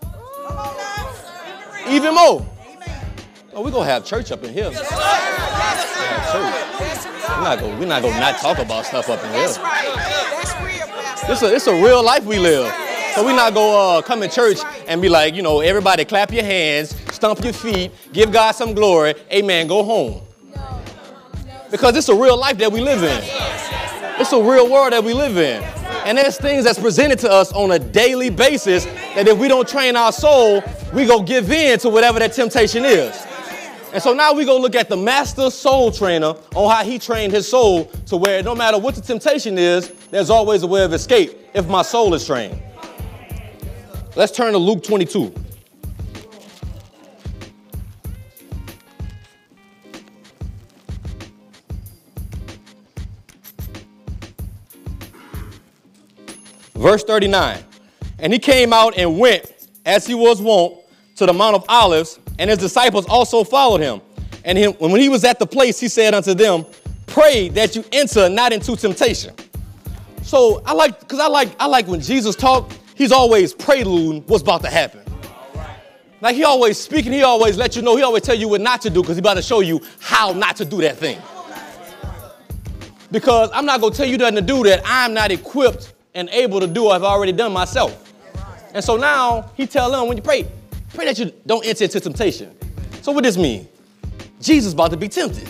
Come 0.00 0.58
on 0.58 0.76
now. 0.76 1.88
even 1.88 2.14
more. 2.14 2.46
Oh, 3.54 3.62
we're 3.62 3.70
gonna 3.70 3.86
have 3.86 4.04
church 4.04 4.30
up 4.30 4.44
in 4.44 4.52
here. 4.52 4.70
Have 4.70 6.32
church. 6.32 7.28
We're 7.28 7.44
not 7.44 7.58
gonna, 7.60 7.78
we're 7.78 7.86
not 7.86 8.02
gonna 8.02 8.20
not 8.20 8.38
talk 8.40 8.58
about 8.58 8.84
stuff 8.84 9.08
up 9.08 9.22
in 9.24 9.32
here. 9.32 10.17
This 11.28 11.42
a, 11.42 11.54
it's 11.54 11.66
a 11.66 11.74
real 11.74 12.02
life 12.02 12.24
we 12.24 12.38
live. 12.38 12.72
So 13.14 13.26
we 13.26 13.34
not 13.34 13.52
go 13.52 13.98
uh, 13.98 14.00
come 14.00 14.22
in 14.22 14.30
church 14.30 14.56
and 14.86 15.02
be 15.02 15.10
like, 15.10 15.34
you 15.34 15.42
know, 15.42 15.60
everybody 15.60 16.06
clap 16.06 16.32
your 16.32 16.42
hands, 16.42 16.96
stomp 17.12 17.44
your 17.44 17.52
feet, 17.52 17.92
give 18.14 18.32
God 18.32 18.52
some 18.52 18.72
glory, 18.72 19.14
amen, 19.30 19.66
go 19.66 19.84
home. 19.84 20.22
Because 21.70 21.98
it's 21.98 22.08
a 22.08 22.14
real 22.14 22.38
life 22.38 22.56
that 22.56 22.72
we 22.72 22.80
live 22.80 23.02
in. 23.02 23.20
It's 24.18 24.32
a 24.32 24.42
real 24.42 24.70
world 24.70 24.94
that 24.94 25.04
we 25.04 25.12
live 25.12 25.36
in. 25.36 25.62
And 26.06 26.16
there's 26.16 26.38
things 26.38 26.64
that's 26.64 26.78
presented 26.78 27.18
to 27.18 27.30
us 27.30 27.52
on 27.52 27.72
a 27.72 27.78
daily 27.78 28.30
basis 28.30 28.86
that 28.86 29.28
if 29.28 29.36
we 29.36 29.48
don't 29.48 29.68
train 29.68 29.96
our 29.96 30.12
soul, 30.12 30.62
we 30.94 31.04
go 31.04 31.20
give 31.22 31.52
in 31.52 31.78
to 31.80 31.90
whatever 31.90 32.18
that 32.20 32.32
temptation 32.32 32.86
is. 32.86 33.14
And 33.98 34.02
so 34.04 34.14
now 34.14 34.32
we 34.32 34.44
go 34.44 34.56
look 34.56 34.76
at 34.76 34.88
the 34.88 34.96
master 34.96 35.50
soul 35.50 35.90
trainer 35.90 36.36
on 36.54 36.70
how 36.70 36.84
he 36.84 37.00
trained 37.00 37.32
his 37.32 37.48
soul 37.48 37.86
to 38.06 38.16
where 38.16 38.44
no 38.44 38.54
matter 38.54 38.78
what 38.78 38.94
the 38.94 39.00
temptation 39.00 39.58
is, 39.58 39.88
there's 40.12 40.30
always 40.30 40.62
a 40.62 40.68
way 40.68 40.84
of 40.84 40.92
escape 40.92 41.36
if 41.52 41.66
my 41.66 41.82
soul 41.82 42.14
is 42.14 42.24
trained. 42.24 42.62
Let's 44.14 44.30
turn 44.30 44.52
to 44.52 44.58
Luke 44.58 44.84
22. 44.84 45.34
Verse 56.76 57.02
39. 57.02 57.64
And 58.20 58.32
he 58.32 58.38
came 58.38 58.72
out 58.72 58.96
and 58.96 59.18
went, 59.18 59.52
as 59.84 60.06
he 60.06 60.14
was 60.14 60.40
wont, 60.40 60.84
to 61.16 61.26
the 61.26 61.32
Mount 61.32 61.56
of 61.56 61.64
Olives, 61.68 62.20
and 62.38 62.50
his 62.50 62.58
disciples 62.58 63.06
also 63.06 63.44
followed 63.44 63.80
him. 63.80 64.00
And 64.44 64.56
he, 64.56 64.66
when 64.66 65.00
he 65.00 65.08
was 65.08 65.24
at 65.24 65.38
the 65.38 65.46
place, 65.46 65.78
he 65.78 65.88
said 65.88 66.14
unto 66.14 66.34
them, 66.34 66.64
Pray 67.06 67.48
that 67.50 67.74
you 67.74 67.84
enter 67.92 68.28
not 68.28 68.52
into 68.52 68.76
temptation. 68.76 69.34
So 70.22 70.62
I 70.66 70.72
like, 70.72 71.00
because 71.00 71.18
I 71.20 71.26
like, 71.26 71.48
I 71.58 71.66
like 71.66 71.86
when 71.86 72.00
Jesus 72.00 72.36
talked, 72.36 72.78
he's 72.94 73.12
always 73.12 73.54
preluding 73.54 74.22
what's 74.26 74.42
about 74.42 74.60
to 74.62 74.68
happen. 74.68 75.00
Like 76.20 76.34
he 76.34 76.44
always 76.44 76.78
speaking, 76.78 77.12
he 77.12 77.22
always 77.22 77.56
let 77.56 77.76
you 77.76 77.82
know, 77.82 77.96
he 77.96 78.02
always 78.02 78.24
tell 78.24 78.34
you 78.34 78.48
what 78.48 78.60
not 78.60 78.82
to 78.82 78.90
do 78.90 79.02
because 79.02 79.16
he 79.16 79.20
about 79.20 79.34
to 79.34 79.42
show 79.42 79.60
you 79.60 79.80
how 80.00 80.32
not 80.32 80.56
to 80.56 80.64
do 80.64 80.80
that 80.82 80.98
thing. 80.98 81.18
Because 83.10 83.50
I'm 83.54 83.64
not 83.64 83.80
gonna 83.80 83.94
tell 83.94 84.06
you 84.06 84.18
nothing 84.18 84.36
to 84.36 84.42
do 84.42 84.64
that 84.64 84.82
I'm 84.84 85.14
not 85.14 85.30
equipped 85.30 85.94
and 86.14 86.28
able 86.30 86.60
to 86.60 86.66
do 86.66 86.88
I've 86.88 87.04
already 87.04 87.32
done 87.32 87.52
myself. 87.52 88.12
And 88.74 88.84
so 88.84 88.96
now 88.96 89.50
he 89.56 89.66
tell 89.66 89.90
them 89.90 90.08
when 90.08 90.16
you 90.16 90.22
pray, 90.22 90.46
pray 90.94 91.04
that 91.06 91.18
you 91.18 91.32
don't 91.46 91.64
enter 91.64 91.84
into 91.84 92.00
temptation. 92.00 92.56
So 93.02 93.12
what 93.12 93.24
does 93.24 93.36
this 93.36 93.42
mean? 93.42 93.68
Jesus 94.40 94.72
about 94.72 94.90
to 94.90 94.96
be 94.96 95.08
tempted. 95.08 95.48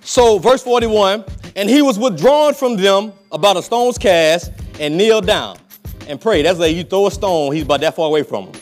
So 0.00 0.38
verse 0.38 0.62
41, 0.62 1.24
and 1.54 1.68
he 1.68 1.82
was 1.82 1.98
withdrawn 1.98 2.54
from 2.54 2.76
them 2.76 3.12
about 3.30 3.56
a 3.56 3.62
stone's 3.62 3.98
cast 3.98 4.52
and 4.80 4.96
kneeled 4.96 5.26
down 5.26 5.58
and 6.08 6.20
prayed. 6.20 6.46
That's 6.46 6.58
like 6.58 6.74
you 6.74 6.84
throw 6.84 7.08
a 7.08 7.10
stone, 7.10 7.52
he's 7.52 7.64
about 7.64 7.80
that 7.80 7.94
far 7.94 8.06
away 8.06 8.22
from 8.22 8.46
him. 8.46 8.54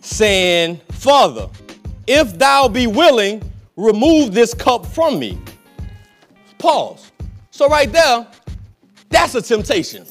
Saying, 0.00 0.80
Father, 0.92 1.48
if 2.06 2.38
thou 2.38 2.68
be 2.68 2.86
willing, 2.86 3.42
remove 3.76 4.32
this 4.32 4.54
cup 4.54 4.86
from 4.86 5.18
me. 5.18 5.40
Pause. 6.58 7.10
So 7.50 7.68
right 7.68 7.90
there, 7.90 8.26
that's 9.08 9.34
a 9.34 9.42
temptation. 9.42 10.06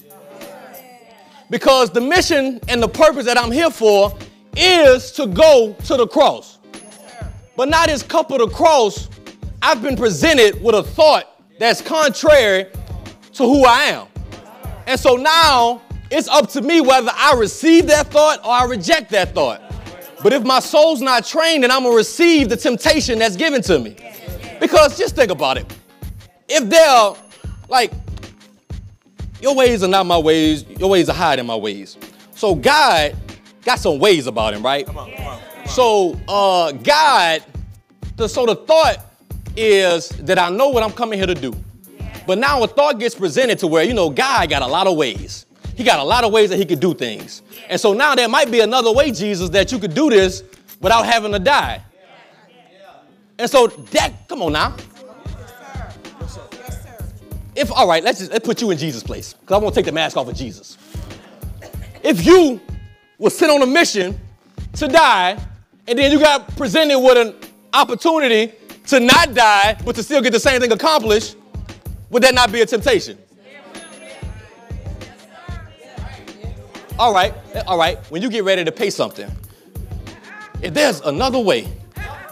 Because 1.50 1.90
the 1.90 2.02
mission 2.02 2.60
and 2.68 2.82
the 2.82 2.88
purpose 2.88 3.26
that 3.26 3.38
I'm 3.38 3.52
here 3.52 3.70
for 3.70 4.16
is 4.56 5.12
to 5.14 5.28
go 5.28 5.76
to 5.86 5.98
the 5.98 6.08
cross. 6.08 6.60
But 7.56 7.70
not 7.70 7.90
as 7.90 8.04
the 8.04 8.52
cross, 8.54 9.10
I've 9.62 9.82
been 9.82 9.98
presented 9.98 10.64
with 10.64 10.76
a 10.76 10.84
thought 10.84 11.26
that's 11.60 11.82
contrary 11.82 12.68
to 13.34 13.44
who 13.44 13.66
I 13.66 13.84
am. 13.86 14.08
And 14.88 15.00
so 15.00 15.16
now 15.16 15.82
it's 16.10 16.28
up 16.28 16.50
to 16.52 16.62
me 16.62 16.82
whether 16.82 17.12
I 17.14 17.34
receive 17.36 17.88
that 17.88 18.08
thought 18.08 18.40
or 18.40 18.52
I 18.52 18.66
reject 18.66 19.12
that 19.12 19.34
thought. 19.34 19.62
But 20.24 20.34
if 20.34 20.44
my 20.44 20.60
soul's 20.60 21.02
not 21.02 21.26
trained, 21.26 21.64
then 21.64 21.72
I'm 21.72 21.84
gonna 21.84 21.96
receive 21.96 22.50
the 22.50 22.58
temptation 22.58 23.20
that's 23.20 23.36
given 23.36 23.62
to 23.64 23.80
me. 23.80 23.96
Because 24.60 24.98
just 24.98 25.16
think 25.16 25.32
about 25.32 25.58
it. 25.58 25.72
If 26.48 26.70
they're 26.70 27.14
like, 27.70 27.92
your 29.42 29.56
ways 29.56 29.84
are 29.84 29.88
not 29.88 30.06
my 30.06 30.18
ways, 30.18 30.66
your 30.68 30.90
ways 30.90 31.10
are 31.10 31.16
higher 31.16 31.38
than 31.38 31.46
my 31.46 31.56
ways. 31.56 31.98
So 32.36 32.56
God 32.56 33.16
got 33.64 33.80
some 33.80 34.00
ways 34.00 34.28
about 34.28 34.54
him, 34.54 34.64
right? 34.64 34.86
Come 34.86 34.98
on. 34.98 35.40
So 35.68 36.20
uh, 36.28 36.72
God, 36.72 37.44
the, 38.16 38.28
so 38.28 38.46
the 38.46 38.56
thought 38.56 38.98
is 39.56 40.10
that 40.10 40.40
I 40.40 40.50
know 40.50 40.70
what 40.70 40.84
I'm 40.84 40.92
coming 40.92 41.20
here 41.20 41.28
to 41.28 41.36
do. 41.36 41.56
But 42.26 42.38
now 42.38 42.64
a 42.64 42.68
thought 42.68 43.00
gets 43.00 43.16
presented 43.16 43.60
to 43.60 43.68
where, 43.68 43.84
you 43.84 43.94
know, 43.94 44.10
God 44.10 44.50
got 44.50 44.62
a 44.62 44.68
lot 44.68 44.88
of 44.88 44.96
ways. 44.98 45.46
He 45.76 45.84
got 45.84 46.00
a 46.00 46.04
lot 46.04 46.24
of 46.24 46.32
ways 46.32 46.50
that 46.50 46.58
he 46.58 46.66
could 46.66 46.80
do 46.80 46.94
things. 46.94 47.42
And 47.70 47.80
so 47.80 47.94
now 47.94 48.14
there 48.14 48.28
might 48.28 48.52
be 48.52 48.60
another 48.60 48.92
way, 48.92 49.12
Jesus, 49.12 49.50
that 49.50 49.72
you 49.72 49.80
could 49.80 49.94
do 49.94 50.10
this 50.10 50.44
without 50.82 51.06
having 51.06 51.32
to 51.32 51.40
die. 51.40 51.82
And 53.38 53.50
so 53.50 53.68
that, 53.68 54.28
come 54.28 54.42
on 54.42 54.54
now. 54.54 54.76
If, 57.60 57.74
all 57.74 57.90
right, 57.90 58.02
let's 58.02 58.20
just 58.20 58.32
let's 58.32 58.46
put 58.46 58.62
you 58.62 58.72
in 58.72 58.78
Jesus' 58.78 59.04
place, 59.04 59.34
because 59.34 59.56
I 59.56 59.58
want 59.58 59.76
to 59.76 59.80
take 59.82 59.86
the 59.86 59.92
mask 59.92 60.16
off 60.16 60.30
of 60.30 60.34
Jesus. 60.34 60.78
If 62.02 62.26
you 62.26 62.62
were 63.18 63.30
sent 63.30 63.52
on 63.52 63.62
a 63.62 63.66
mission 63.66 64.18
to 64.78 64.88
die, 64.88 65.38
and 65.86 66.00
then 66.00 66.10
you 66.10 66.20
got 66.20 66.56
presented 66.56 66.98
with 66.98 67.18
an 67.18 67.36
opportunity 67.74 68.54
to 68.88 69.02
not 69.02 69.34
die, 69.34 69.78
but 69.84 69.94
to 69.98 70.04
still 70.04 70.22
get 70.22 70.32
the 70.32 70.40
same 70.40 70.62
thing 70.62 70.72
accomplished, 70.72 71.36
would 72.10 72.24
that 72.24 72.34
not 72.34 72.50
be 72.50 72.62
a 72.62 72.66
temptation? 72.66 73.18
All 76.98 77.14
right, 77.14 77.34
all 77.68 77.78
right. 77.78 77.98
When 78.10 78.22
you 78.22 78.30
get 78.30 78.46
ready 78.46 78.64
to 78.64 78.72
pay 78.72 78.90
something, 78.90 79.30
if 80.62 80.74
there's 80.74 81.02
another 81.02 81.40
way 81.40 81.68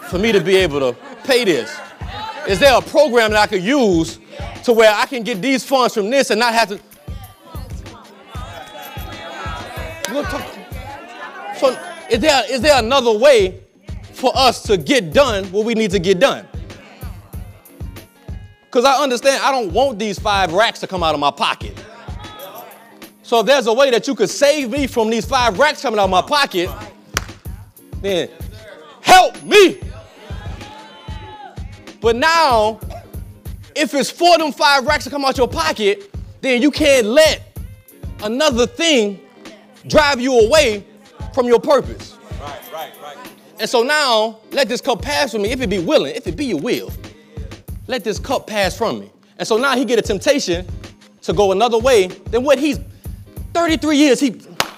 for 0.03 0.19
me 0.19 0.31
to 0.31 0.39
be 0.39 0.55
able 0.55 0.79
to 0.79 0.97
pay 1.25 1.43
this, 1.43 1.77
is 2.47 2.59
there 2.59 2.77
a 2.77 2.81
program 2.81 3.31
that 3.31 3.41
I 3.41 3.47
could 3.47 3.61
use 3.61 4.19
to 4.67 4.73
where 4.73 4.93
I 4.93 5.06
can 5.06 5.23
get 5.23 5.41
these 5.41 5.63
funds 5.63 5.93
from 5.93 6.10
this 6.10 6.30
and 6.30 6.41
not 6.41 6.53
have 6.53 6.67
to? 6.67 6.80
So 11.58 11.69
is 12.12 12.19
there, 12.19 12.43
is 12.49 12.60
there 12.60 12.77
another 12.77 13.17
way 13.17 13.62
for 14.12 14.34
us 14.36 14.62
to 14.63 14.75
get 14.75 15.13
done 15.13 15.45
what 15.53 15.65
we 15.65 15.73
need 15.73 15.91
to 15.91 15.99
get 15.99 16.19
done? 16.19 16.45
Because 18.65 18.84
I 18.84 19.01
understand 19.01 19.41
I 19.41 19.51
don't 19.51 19.71
want 19.71 19.99
these 19.99 20.19
five 20.19 20.51
racks 20.51 20.82
to 20.82 20.88
come 20.88 21.01
out 21.01 21.13
of 21.13 21.21
my 21.21 21.32
pocket. 21.32 21.82
So 23.23 23.39
if 23.39 23.45
there's 23.45 23.67
a 23.67 23.73
way 23.73 23.89
that 23.91 24.06
you 24.06 24.15
could 24.15 24.30
save 24.30 24.69
me 24.69 24.86
from 24.86 25.10
these 25.10 25.25
five 25.25 25.58
racks 25.58 25.82
coming 25.82 25.97
out 25.97 26.06
of 26.06 26.10
my 26.10 26.21
pocket, 26.21 26.69
then 28.01 28.30
help 28.99 29.41
me. 29.43 29.80
But 32.01 32.17
now, 32.17 32.82
if 33.77 33.93
it's 33.93 34.09
for 34.09 34.37
them 34.37 34.51
five 34.51 34.85
racks 34.85 35.03
to 35.03 35.09
come 35.09 35.23
out 35.23 35.37
your 35.37 35.47
pocket, 35.47 36.13
then 36.41 36.61
you 36.61 36.71
can't 36.71 37.05
let 37.05 37.57
another 38.23 38.65
thing 38.65 39.19
drive 39.87 40.19
you 40.19 40.39
away 40.39 40.85
from 41.33 41.45
your 41.47 41.59
purpose. 41.59 42.17
Right, 42.41 42.59
right, 42.73 42.93
right. 43.01 43.17
And 43.59 43.69
so 43.69 43.83
now, 43.83 44.39
let 44.51 44.67
this 44.67 44.81
cup 44.81 45.01
pass 45.01 45.31
from 45.31 45.43
me, 45.43 45.51
if 45.51 45.61
it 45.61 45.69
be 45.69 45.79
willing, 45.79 46.15
if 46.15 46.27
it 46.27 46.35
be 46.35 46.45
your 46.45 46.59
will. 46.59 46.91
Let 47.87 48.03
this 48.03 48.19
cup 48.19 48.47
pass 48.47 48.77
from 48.77 48.99
me. 48.99 49.11
And 49.37 49.47
so 49.47 49.57
now 49.57 49.75
he 49.75 49.85
get 49.85 49.99
a 49.99 50.01
temptation 50.01 50.65
to 51.21 51.33
go 51.33 51.51
another 51.51 51.77
way 51.77 52.07
than 52.07 52.43
what 52.43 52.59
he's 52.59 52.79
33 53.53 53.97
years, 53.97 54.19
he 54.19 54.29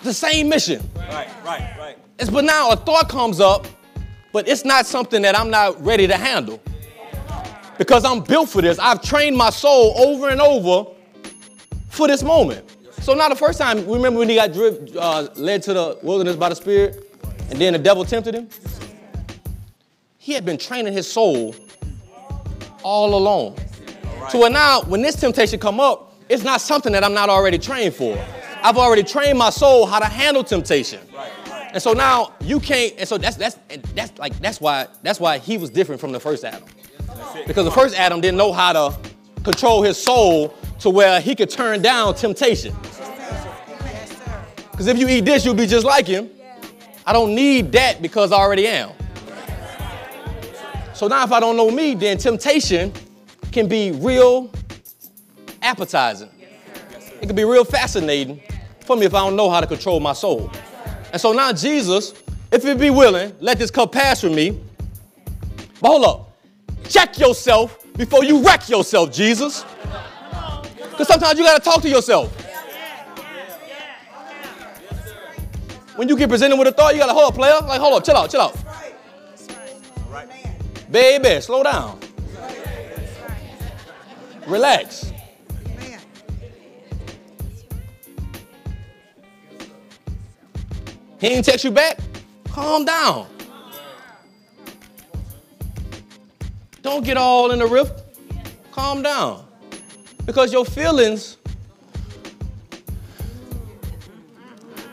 the 0.04 0.14
same 0.14 0.50
mission. 0.50 0.82
Right, 0.96 1.30
right, 1.44 1.76
right. 1.78 1.98
It's, 2.20 2.30
but 2.30 2.46
now 2.46 2.72
a 2.72 2.76
thought 2.76 3.10
comes 3.10 3.40
up, 3.40 3.68
but 4.32 4.48
it's 4.48 4.64
not 4.64 4.86
something 4.86 5.22
that 5.22 5.38
I'm 5.38 5.50
not 5.50 5.84
ready 5.84 6.08
to 6.08 6.16
handle. 6.16 6.62
Because 7.80 8.04
I'm 8.04 8.20
built 8.22 8.50
for 8.50 8.62
this. 8.62 8.78
I've 8.78 9.02
trained 9.02 9.38
my 9.38 9.50
soul 9.50 9.94
over 9.98 10.30
and 10.30 10.42
over 10.42 10.92
for 11.88 12.08
this 12.08 12.22
moment. 12.22 12.70
So 13.02 13.14
now 13.14 13.30
the 13.30 13.36
first 13.36 13.58
time, 13.58 13.88
remember 13.90 14.20
when 14.20 14.28
he 14.28 14.36
got 14.36 14.52
driv- 14.52 14.96
uh, 14.98 15.30
led 15.36 15.64
to 15.64 15.74
the 15.74 15.98
wilderness 16.04 16.36
by 16.36 16.50
the 16.50 16.56
Spirit, 16.56 17.10
and 17.50 17.60
then 17.60 17.72
the 17.72 17.80
devil 17.80 18.04
tempted 18.04 18.36
him? 18.36 18.50
He 20.18 20.34
had 20.34 20.44
been 20.46 20.58
training 20.58 20.92
his 20.92 21.10
soul 21.10 21.56
all 22.84 23.16
along. 23.16 23.58
So 24.28 24.40
when 24.40 24.52
now, 24.52 24.82
when 24.82 25.02
this 25.02 25.16
temptation 25.16 25.58
come 25.58 25.80
up, 25.80 26.14
it's 26.28 26.44
not 26.44 26.60
something 26.60 26.92
that 26.92 27.06
I'm 27.06 27.14
not 27.14 27.30
already 27.30 27.58
trained 27.58 27.96
for. 27.96 28.22
I've 28.62 28.78
already 28.78 29.04
trained 29.04 29.38
my 29.38 29.52
soul 29.52 29.86
how 29.86 30.00
to 30.00 30.06
handle 30.06 30.44
temptation. 30.44 31.00
And 31.72 31.82
so 31.82 31.94
now 31.94 32.34
you 32.42 32.60
can't, 32.60 32.94
and 32.98 33.08
so 33.08 33.18
that's 33.18 33.38
that's 33.38 33.58
that's 33.96 34.18
like 34.20 34.38
that's 34.40 34.60
why 34.60 34.88
that's 35.02 35.20
why 35.20 35.38
he 35.38 35.58
was 35.58 35.70
different 35.70 36.02
from 36.02 36.12
the 36.12 36.20
first 36.20 36.44
Adam. 36.44 36.68
Because 37.48 37.66
the 37.66 37.72
first 37.72 37.96
Adam 37.96 38.22
didn't 38.22 38.38
know 38.38 38.52
how 38.52 38.74
to 38.74 38.98
control 39.44 39.82
his 39.82 40.02
soul 40.02 40.54
to 40.80 40.90
where 40.90 41.20
he 41.20 41.36
could 41.36 41.50
turn 41.50 41.82
down 41.82 42.16
temptation. 42.16 42.76
Because 44.72 44.88
if 44.88 44.98
you 44.98 45.08
eat 45.08 45.26
this, 45.26 45.46
you'll 45.46 45.54
be 45.54 45.66
just 45.66 45.86
like 45.86 46.08
him. 46.08 46.30
I 47.06 47.14
don't 47.14 47.36
need 47.36 47.72
that 47.74 48.02
because 48.02 48.32
I 48.32 48.38
already 48.38 48.68
am. 48.68 48.92
So 50.94 51.08
now 51.08 51.24
if 51.24 51.32
I 51.32 51.40
don't 51.40 51.58
know 51.58 51.72
me, 51.72 51.96
then 51.96 52.18
temptation 52.18 52.94
can 53.52 53.68
be 53.68 53.92
real 53.92 54.52
appetizing. 55.62 56.30
It 57.22 57.28
can 57.28 57.36
be 57.36 57.44
real 57.46 57.66
fascinating 57.66 58.42
for 58.86 58.96
me 58.96 59.06
if 59.06 59.14
I 59.14 59.20
don't 59.20 59.36
know 59.36 59.50
how 59.50 59.60
to 59.60 59.68
control 59.68 60.00
my 60.00 60.14
soul. 60.14 60.52
And 61.12 61.20
so 61.20 61.34
now, 61.34 61.52
Jesus, 61.52 62.14
if 62.52 62.64
you 62.64 62.76
be 62.76 62.90
willing, 62.90 63.34
let 63.40 63.58
this 63.58 63.72
cup 63.72 63.92
pass 63.92 64.22
from 64.22 64.36
me. 64.36 64.60
But 65.82 65.88
hold 65.88 66.06
up. 66.06 66.29
Check 66.90 67.20
yourself 67.20 67.86
before 67.94 68.24
you 68.24 68.44
wreck 68.44 68.68
yourself, 68.68 69.12
Jesus. 69.12 69.64
Because 70.90 71.08
sometimes 71.08 71.38
you 71.38 71.46
got 71.46 71.64
to 71.64 71.64
talk 71.64 71.82
to 71.84 71.90
yourself. 71.90 72.36
When 75.96 76.10
you 76.10 76.18
get 76.18 76.30
presented 76.30 76.58
with 76.58 76.68
a 76.68 76.72
thought, 76.72 76.94
you 76.94 77.00
got 77.00 77.08
to 77.08 77.14
hold 77.14 77.32
up, 77.32 77.36
player. 77.36 77.60
Like, 77.62 77.80
hold 77.80 77.94
up, 77.94 78.04
chill 78.04 78.16
out, 78.16 78.32
chill 78.32 78.42
out. 78.42 78.58
Baby, 80.90 81.40
slow 81.42 81.62
down. 81.62 82.00
Relax. 84.48 85.14
He 91.20 91.28
ain't 91.28 91.46
text 91.46 91.66
you 91.66 91.72
back? 91.72 92.00
Calm 92.46 92.86
down. 92.86 93.28
Don't 96.90 97.06
get 97.06 97.18
all 97.18 97.52
in 97.52 97.60
the 97.60 97.68
rift. 97.68 98.02
Calm 98.72 99.04
down. 99.04 99.46
Because 100.26 100.52
your 100.52 100.66
feelings, 100.66 101.38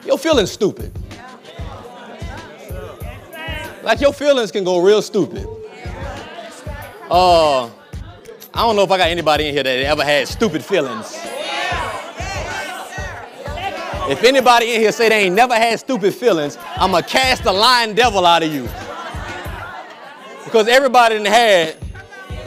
your 0.04 0.18
feelings 0.18 0.50
stupid. 0.50 0.92
Like 3.82 4.02
your 4.02 4.12
feelings 4.12 4.52
can 4.52 4.62
go 4.62 4.78
real 4.78 5.00
stupid. 5.00 5.48
Uh, 7.10 7.64
I 7.64 7.70
don't 8.52 8.76
know 8.76 8.82
if 8.82 8.90
I 8.90 8.98
got 8.98 9.08
anybody 9.08 9.48
in 9.48 9.54
here 9.54 9.62
that 9.62 9.78
ever 9.78 10.04
had 10.04 10.28
stupid 10.28 10.62
feelings. 10.62 11.14
If 14.08 14.22
anybody 14.22 14.74
in 14.74 14.82
here 14.82 14.92
say 14.92 15.08
they 15.08 15.24
ain't 15.24 15.34
never 15.34 15.54
had 15.54 15.80
stupid 15.80 16.14
feelings, 16.14 16.58
I'm 16.76 16.90
gonna 16.90 17.06
cast 17.06 17.44
the 17.44 17.52
lying 17.54 17.94
devil 17.94 18.26
out 18.26 18.42
of 18.42 18.52
you. 18.52 18.68
Because 20.44 20.68
everybody 20.68 21.16
done 21.16 21.24
had 21.24 21.85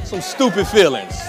some 0.10 0.22
stupid 0.22 0.68
feelings. 0.68 1.22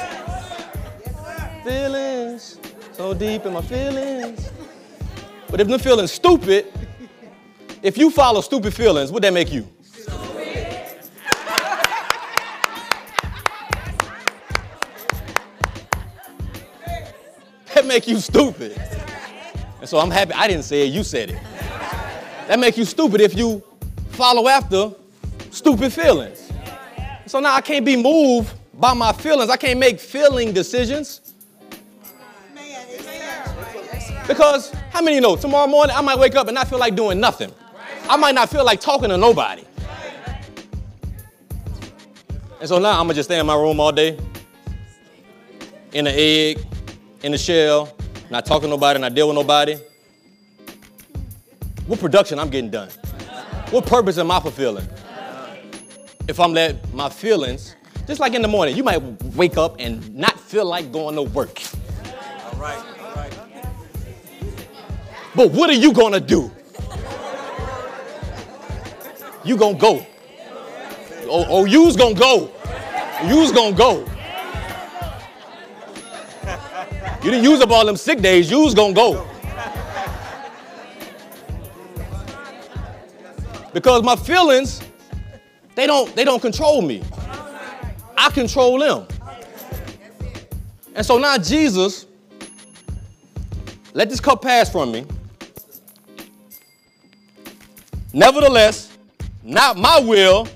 Feelings, 1.63 2.59
so 2.93 3.13
deep 3.13 3.45
in 3.45 3.53
my 3.53 3.61
feelings. 3.61 4.51
But 5.51 5.61
if 5.61 5.69
them 5.69 5.79
feelings 5.79 6.11
stupid, 6.13 6.73
if 7.83 7.99
you 7.99 8.11
follow 8.11 8.41
stupid 8.41 8.73
feelings, 8.73 9.13
what 9.13 9.21
that 9.21 9.35
make 9.35 9.53
you? 9.53 9.69
That 17.75 17.85
make 17.85 18.09
you 18.09 18.17
stupid. 18.19 18.81
And 19.81 19.89
so 19.89 19.99
I'm 19.99 20.11
happy 20.11 20.33
I 20.33 20.49
didn't 20.49 20.65
say 20.65 20.89
it, 20.89 20.95
you 20.95 21.05
said 21.05 21.29
it. 21.29 21.43
That 22.49 22.59
make 22.59 22.79
you 22.79 22.87
stupid 22.87 23.21
if 23.21 23.37
you 23.37 23.63
follow 24.09 24.49
after 24.49 24.93
stupid 25.51 25.93
feelings. 25.93 26.51
So 27.27 27.41
now 27.41 27.55
I 27.55 27.61
can't 27.61 27.85
be 27.85 27.95
moved 27.95 28.55
by 28.81 28.95
my 28.95 29.13
feelings. 29.13 29.51
I 29.51 29.57
can't 29.59 29.79
make 29.79 30.01
feeling 30.01 30.53
decisions. 30.53 31.35
Because 34.27 34.71
how 34.91 35.03
many 35.03 35.21
know 35.21 35.37
tomorrow 35.37 35.67
morning 35.67 35.95
I 35.95 36.01
might 36.01 36.19
wake 36.19 36.35
up 36.35 36.49
and 36.49 36.55
not 36.55 36.69
feel 36.69 36.79
like 36.79 36.97
doing 36.97 37.21
nothing? 37.21 37.53
I 38.09 38.17
might 38.17 38.35
not 38.35 38.49
feel 38.49 38.65
like 38.65 38.81
talking 38.81 39.11
to 39.11 39.19
nobody. 39.19 39.65
And 42.61 42.69
so 42.69 42.79
now 42.79 42.93
I'm 42.93 43.05
gonna 43.05 43.15
just 43.15 43.29
stay 43.29 43.39
in 43.39 43.47
my 43.47 43.55
room 43.55 43.81
all 43.81 43.93
day, 43.93 44.19
in 45.93 46.05
the 46.05 46.13
egg, 46.13 46.65
in 47.23 47.33
the 47.33 47.39
shell, 47.39 47.95
not 48.31 48.47
talking 48.47 48.69
to 48.69 48.71
nobody, 48.71 49.01
not 49.01 49.15
deal 49.15 49.29
with 49.29 49.35
nobody. 49.35 49.77
What 51.87 51.99
production 52.01 52.39
I'm 52.39 52.51
getting 52.51 52.71
done? 52.71 52.89
What 53.71 53.87
purpose 53.87 54.19
am 54.19 54.31
I 54.31 54.41
fulfilling? 54.41 54.87
If 56.29 56.39
I'm 56.39 56.53
let 56.53 56.93
my 56.95 57.09
feelings, 57.09 57.75
just 58.11 58.21
like 58.21 58.35
in 58.35 58.43
the 58.43 58.49
morning, 58.49 58.77
you 58.77 58.83
might 58.83 59.01
wake 59.37 59.57
up 59.57 59.77
and 59.79 60.13
not 60.17 60.39
feel 60.41 60.65
like 60.65 60.91
going 60.91 61.15
to 61.15 61.23
work. 61.23 61.63
All 62.45 62.59
right, 62.59 62.85
all 63.01 63.15
right. 63.15 63.33
But 65.37 65.53
what 65.53 65.71
are 65.71 65.75
you 65.75 65.93
gonna 65.93 66.19
do? 66.19 66.51
You 69.45 69.57
gonna 69.57 69.79
go. 69.79 70.05
Oh, 71.29 71.47
oh 71.49 71.65
you's 71.67 71.95
gonna 71.95 72.17
go. 72.17 72.51
You's 73.27 73.53
gonna 73.53 73.77
go. 73.77 74.05
You 77.23 77.31
didn't 77.31 77.45
use 77.45 77.61
up 77.61 77.71
all 77.71 77.87
them 77.87 77.97
sick 77.97 78.21
days, 78.21 78.51
you's 78.51 78.75
gonna 78.75 78.93
go. 78.93 79.25
Because 83.73 84.03
my 84.03 84.17
feelings, 84.17 84.83
they 85.77 85.87
don't, 85.87 86.13
they 86.17 86.25
don't 86.25 86.43
control 86.43 86.83
me. 86.83 87.05
I 88.21 88.29
control 88.29 88.79
them. 88.79 89.07
And 90.95 91.07
so 91.07 91.17
now 91.17 91.39
Jesus, 91.39 92.05
let 93.95 94.11
this 94.11 94.21
cup 94.21 94.43
pass 94.43 94.71
from 94.71 94.93
me. 94.93 95.07
Nevertheless, 98.13 98.95
not 99.43 99.79
my 99.79 100.01
will, 100.01 100.47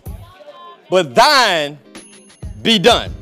but 0.91 1.15
thine 1.15 1.79
be 2.61 2.79
done. 2.79 3.15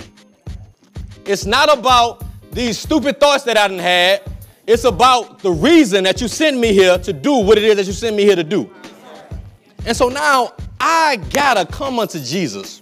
It's 1.24 1.46
not 1.46 1.78
about 1.78 2.24
these 2.50 2.80
stupid 2.80 3.20
thoughts 3.20 3.44
that 3.44 3.56
I 3.56 3.68
done 3.68 3.78
had. 3.78 4.22
It's 4.66 4.82
about 4.82 5.38
the 5.38 5.52
reason 5.52 6.02
that 6.02 6.20
you 6.20 6.26
sent 6.26 6.58
me 6.58 6.72
here 6.72 6.98
to 6.98 7.12
do 7.12 7.34
what 7.34 7.58
it 7.58 7.64
is 7.64 7.76
that 7.76 7.86
you 7.86 7.92
sent 7.92 8.16
me 8.16 8.24
here 8.24 8.36
to 8.36 8.44
do. 8.44 8.68
And 9.86 9.96
so 9.96 10.08
now 10.08 10.54
I 10.80 11.16
gotta 11.30 11.64
come 11.64 12.00
unto 12.00 12.18
Jesus 12.18 12.81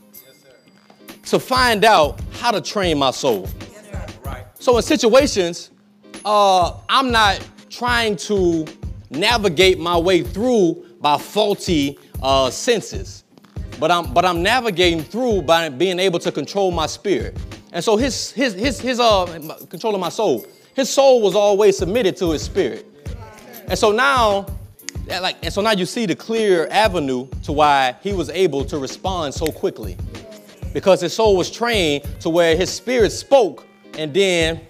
to 1.26 1.38
find 1.38 1.85
out 1.85 2.20
how 2.33 2.50
to 2.50 2.61
train 2.61 2.98
my 2.98 3.11
soul. 3.11 3.48
Right. 4.24 4.44
So 4.59 4.76
in 4.76 4.83
situations, 4.83 5.70
uh, 6.24 6.78
I'm 6.88 7.11
not 7.11 7.46
trying 7.68 8.16
to 8.16 8.66
navigate 9.11 9.78
my 9.78 9.96
way 9.96 10.22
through 10.22 10.85
by 11.00 11.18
faulty 11.18 11.98
uh, 12.22 12.50
senses, 12.50 13.24
but 13.78 13.90
I'm 13.90 14.12
but 14.12 14.24
I'm 14.24 14.42
navigating 14.42 15.02
through 15.02 15.42
by 15.42 15.68
being 15.68 15.98
able 15.98 16.18
to 16.20 16.33
control 16.33 16.70
my 16.70 16.87
spirit. 16.87 17.37
And 17.72 17.83
so 17.83 17.96
his 17.96 18.33
his 18.33 18.54
his 18.54 18.80
his 18.80 19.00
uh 19.00 19.26
controlling 19.70 20.00
my 20.00 20.11
soul. 20.11 20.44
His 20.74 20.88
soul 20.88 21.22
was 21.22 21.35
always 21.35 21.76
submitted 21.76 22.16
to 22.18 22.30
his 22.30 22.42
spirit. 22.42 22.87
And 23.66 23.78
so 23.78 23.92
now, 23.92 24.46
like, 25.06 25.37
and 25.42 25.52
so 25.52 25.61
now 25.62 25.72
you 25.72 25.87
see 25.87 26.06
the 26.06 26.16
clear 26.16 26.66
avenue 26.70 27.28
to 27.44 27.52
why 27.52 27.94
he 28.02 28.12
was 28.12 28.30
able 28.30 28.64
to 28.64 28.78
respond 28.78 29.35
so 29.35 29.46
quickly. 29.46 29.96
Because 30.72 31.00
his 31.00 31.12
soul 31.12 31.37
was 31.37 31.50
trained 31.50 32.04
to 32.20 32.30
where 32.30 32.56
his 32.56 32.70
spirit 32.70 33.11
spoke, 33.11 33.66
and 33.98 34.14
then 34.14 34.61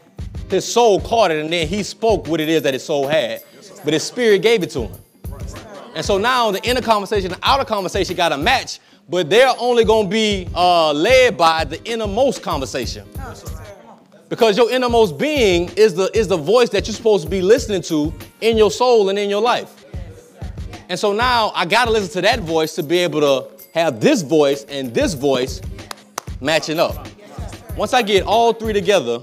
his 0.49 0.71
soul 0.71 1.01
caught 1.01 1.31
it, 1.31 1.43
and 1.43 1.53
then 1.53 1.69
he 1.69 1.83
spoke 1.83 2.27
what 2.27 2.41
it 2.41 2.49
is 2.49 2.63
that 2.63 2.75
his 2.75 2.85
soul 2.85 3.07
had. 3.07 3.43
But 3.85 3.93
his 3.93 4.03
spirit 4.03 4.43
gave 4.43 4.63
it 4.63 4.71
to 4.71 4.83
him. 4.83 5.01
And 5.95 6.05
so 6.05 6.19
now 6.19 6.51
the 6.51 6.63
inner 6.67 6.81
conversation, 6.81 7.31
the 7.31 7.39
outer 7.43 7.65
conversation 7.65 8.17
got 8.17 8.33
a 8.33 8.39
match, 8.39 8.81
but 9.09 9.29
they're 9.29 9.53
only 9.59 9.85
gonna 9.85 10.09
be 10.09 10.49
uh, 10.55 10.93
led 10.93 11.37
by 11.37 11.65
the 11.65 11.83
innermost 11.85 12.43
conversation. 12.43 13.07
Because 14.29 14.57
your 14.57 14.71
innermost 14.71 15.19
being 15.19 15.69
is 15.77 15.95
the, 15.95 16.17
is 16.17 16.29
the 16.29 16.37
voice 16.37 16.69
that 16.71 16.87
you're 16.87 16.95
supposed 16.95 17.25
to 17.25 17.31
be 17.31 17.43
listening 17.43 17.83
to 17.83 18.15
in 18.41 18.57
your 18.57 18.71
soul 18.71 19.09
and 19.09 19.19
in 19.19 19.29
your 19.29 19.43
life. 19.43 19.85
And 20.89 20.99
so 20.99 21.13
now 21.13 21.51
I 21.55 21.67
gotta 21.67 21.91
listen 21.91 22.11
to 22.13 22.21
that 22.23 22.41
voice 22.41 22.75
to 22.77 22.85
be 22.85 22.99
able 22.99 23.21
to 23.21 23.65
have 23.75 24.01
this 24.01 24.23
voice 24.23 24.65
and 24.65 24.95
this 24.95 25.15
voice 25.15 25.61
matching 26.41 26.79
up. 26.79 27.07
Once 27.77 27.93
I 27.93 28.03
get 28.03 28.25
all 28.25 28.53
three 28.53 28.73
together, 28.73 29.21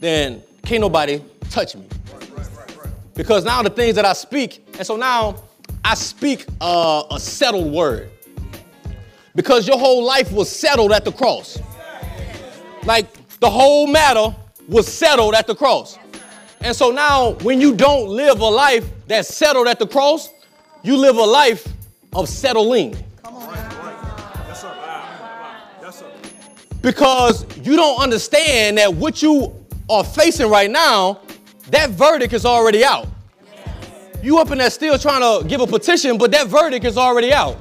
then 0.00 0.42
can't 0.64 0.80
nobody 0.80 1.22
touch 1.50 1.74
me. 1.74 1.86
Because 3.14 3.44
now 3.44 3.62
the 3.62 3.70
things 3.70 3.96
that 3.96 4.04
I 4.04 4.12
speak, 4.12 4.66
and 4.78 4.86
so 4.86 4.96
now 4.96 5.42
I 5.84 5.94
speak 5.94 6.46
uh, 6.60 7.04
a 7.10 7.20
settled 7.20 7.72
word. 7.72 8.10
Because 9.34 9.66
your 9.66 9.78
whole 9.78 10.04
life 10.04 10.32
was 10.32 10.48
settled 10.48 10.92
at 10.92 11.04
the 11.04 11.12
cross. 11.12 11.58
Like 12.84 13.06
the 13.40 13.50
whole 13.50 13.86
matter 13.86 14.34
was 14.68 14.86
settled 14.86 15.34
at 15.34 15.46
the 15.46 15.54
cross. 15.54 15.98
And 16.60 16.76
so 16.76 16.90
now, 16.90 17.32
when 17.42 17.60
you 17.60 17.74
don't 17.74 18.08
live 18.08 18.40
a 18.40 18.46
life 18.46 18.86
that's 19.06 19.34
settled 19.34 19.66
at 19.66 19.78
the 19.78 19.86
cross, 19.86 20.28
you 20.82 20.96
live 20.96 21.16
a 21.16 21.24
life 21.24 21.66
of 22.12 22.28
settling. 22.28 22.96
Because 26.82 27.44
you 27.58 27.76
don't 27.76 28.00
understand 28.00 28.78
that 28.78 28.94
what 28.94 29.22
you 29.22 29.54
are 29.88 30.04
facing 30.04 30.48
right 30.48 30.70
now, 30.70 31.20
that 31.68 31.90
verdict 31.90 32.32
is 32.32 32.44
already 32.44 32.84
out. 32.84 33.06
You 34.22 34.38
up 34.38 34.50
in 34.50 34.58
there 34.58 34.70
still 34.70 34.98
trying 34.98 35.20
to 35.20 35.46
give 35.48 35.60
a 35.60 35.66
petition, 35.66 36.18
but 36.18 36.30
that 36.32 36.46
verdict 36.46 36.84
is 36.84 36.96
already 36.96 37.32
out. 37.32 37.56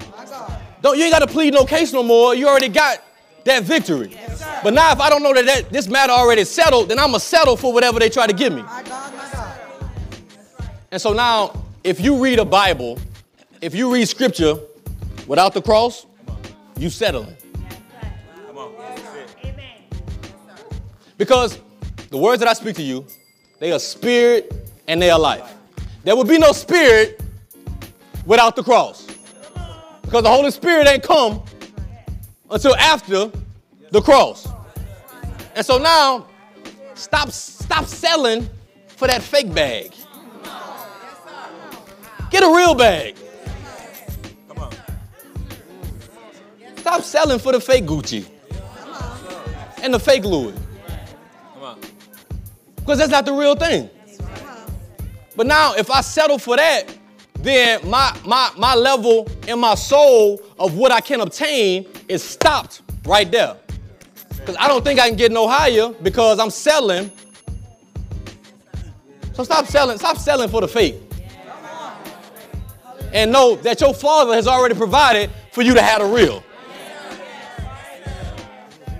Don't 0.82 0.98
you 0.98 1.04
ain't 1.04 1.14
got 1.14 1.20
to 1.20 1.28
plead 1.28 1.54
no 1.54 1.66
case 1.66 1.92
no 1.92 2.04
more. 2.04 2.34
You 2.36 2.48
already 2.48 2.70
got 2.70 3.04
that 3.46 3.64
victory. 3.64 4.10
Yes. 4.12 4.44
But 4.64 4.74
now 4.74 4.92
if 4.92 5.00
I 5.00 5.10
don't 5.10 5.24
know 5.24 5.34
that, 5.34 5.46
that 5.46 5.70
this 5.70 5.88
matter 5.88 6.14
already 6.14 6.44
settled, 6.46 6.90
then 6.90 7.00
I'm 7.00 7.08
gonna 7.08 7.20
settle 7.20 7.58
for 7.58 7.74
whatever 7.74 8.00
they 8.00 8.10
try 8.10 8.28
to 8.28 8.34
give 8.34 8.54
me. 8.54 8.62
My 8.62 8.84
God, 8.84 9.14
my 9.16 9.30
God. 9.32 9.60
And 10.92 11.02
so 11.02 11.14
now, 11.14 11.64
if 11.84 12.00
you 12.00 12.22
read 12.22 12.40
a 12.40 12.46
Bible, 12.46 13.00
if 13.62 13.76
you 13.76 13.94
read 13.94 14.08
scripture 14.08 14.56
without 15.28 15.54
the 15.54 15.62
cross, 15.62 16.06
you 16.78 16.90
settling. 16.90 17.36
Because 21.20 21.60
the 22.12 22.18
words 22.18 22.40
that 22.40 22.48
I 22.48 22.54
speak 22.54 22.78
to 22.78 22.82
you, 22.82 23.06
they 23.60 23.74
are 23.74 23.78
spirit 23.78 24.54
and 24.88 25.02
they 25.02 25.12
are 25.12 25.20
life. 25.20 25.54
There 26.06 26.16
would 26.16 26.30
be 26.30 26.38
no 26.38 26.54
spirit 26.54 27.22
without 28.26 28.56
the 28.56 28.64
cross. 28.64 29.06
Because 30.02 30.24
the 30.24 30.30
Holy 30.30 30.50
Spirit 30.50 30.88
ain't 30.88 31.04
come 31.04 31.44
until 32.50 32.74
after 32.78 33.30
the 33.92 34.02
cross. 34.02 34.48
And 35.56 35.66
so 35.66 35.78
now, 35.78 36.26
stop, 36.94 37.32
stop 37.32 37.84
selling 37.84 38.50
for 38.88 39.10
that 39.10 39.22
fake 39.22 39.54
bag. 39.54 39.92
Get 42.32 42.44
a 42.44 42.48
real 42.48 42.76
bag. 42.76 43.18
Stop 46.78 47.02
selling 47.02 47.40
for 47.40 47.52
the 47.52 47.60
fake 47.60 47.84
Gucci 47.84 48.26
and 49.84 49.94
the 49.94 50.00
fake 50.00 50.24
Louis. 50.24 50.54
Because 52.90 52.98
that's 52.98 53.12
not 53.12 53.24
the 53.24 53.34
real 53.34 53.54
thing. 53.54 53.88
But 55.36 55.46
now, 55.46 55.76
if 55.76 55.92
I 55.92 56.02
settle 56.02 56.40
for 56.40 56.56
that, 56.56 56.86
then 57.36 57.88
my, 57.88 58.18
my, 58.26 58.50
my 58.58 58.74
level 58.74 59.30
in 59.48 59.60
my 59.60 59.76
soul 59.76 60.42
of 60.58 60.74
what 60.74 60.92
I 60.92 61.00
can 61.00 61.22
obtain 61.22 61.86
is 62.08 62.24
stopped 62.24 62.82
right 63.06 63.32
there. 63.32 63.56
Because 64.30 64.56
I 64.60 64.68
don't 64.68 64.84
think 64.84 65.00
I 65.00 65.08
can 65.08 65.16
get 65.16 65.32
no 65.32 65.48
higher 65.48 65.90
because 66.02 66.40
I'm 66.40 66.50
selling. 66.50 67.12
So 69.34 69.44
stop 69.44 69.68
selling, 69.68 70.00
stop 70.00 70.18
selling 70.18 70.50
for 70.50 70.62
the 70.62 70.68
fake. 70.68 70.96
And 73.14 73.32
know 73.32 73.56
that 73.58 73.82
your 73.82 73.94
father 73.94 74.34
has 74.34 74.48
already 74.48 74.74
provided 74.74 75.30
for 75.52 75.62
you 75.62 75.76
to 75.76 75.82
have 75.84 76.02
the 76.02 76.08
real. 76.08 76.44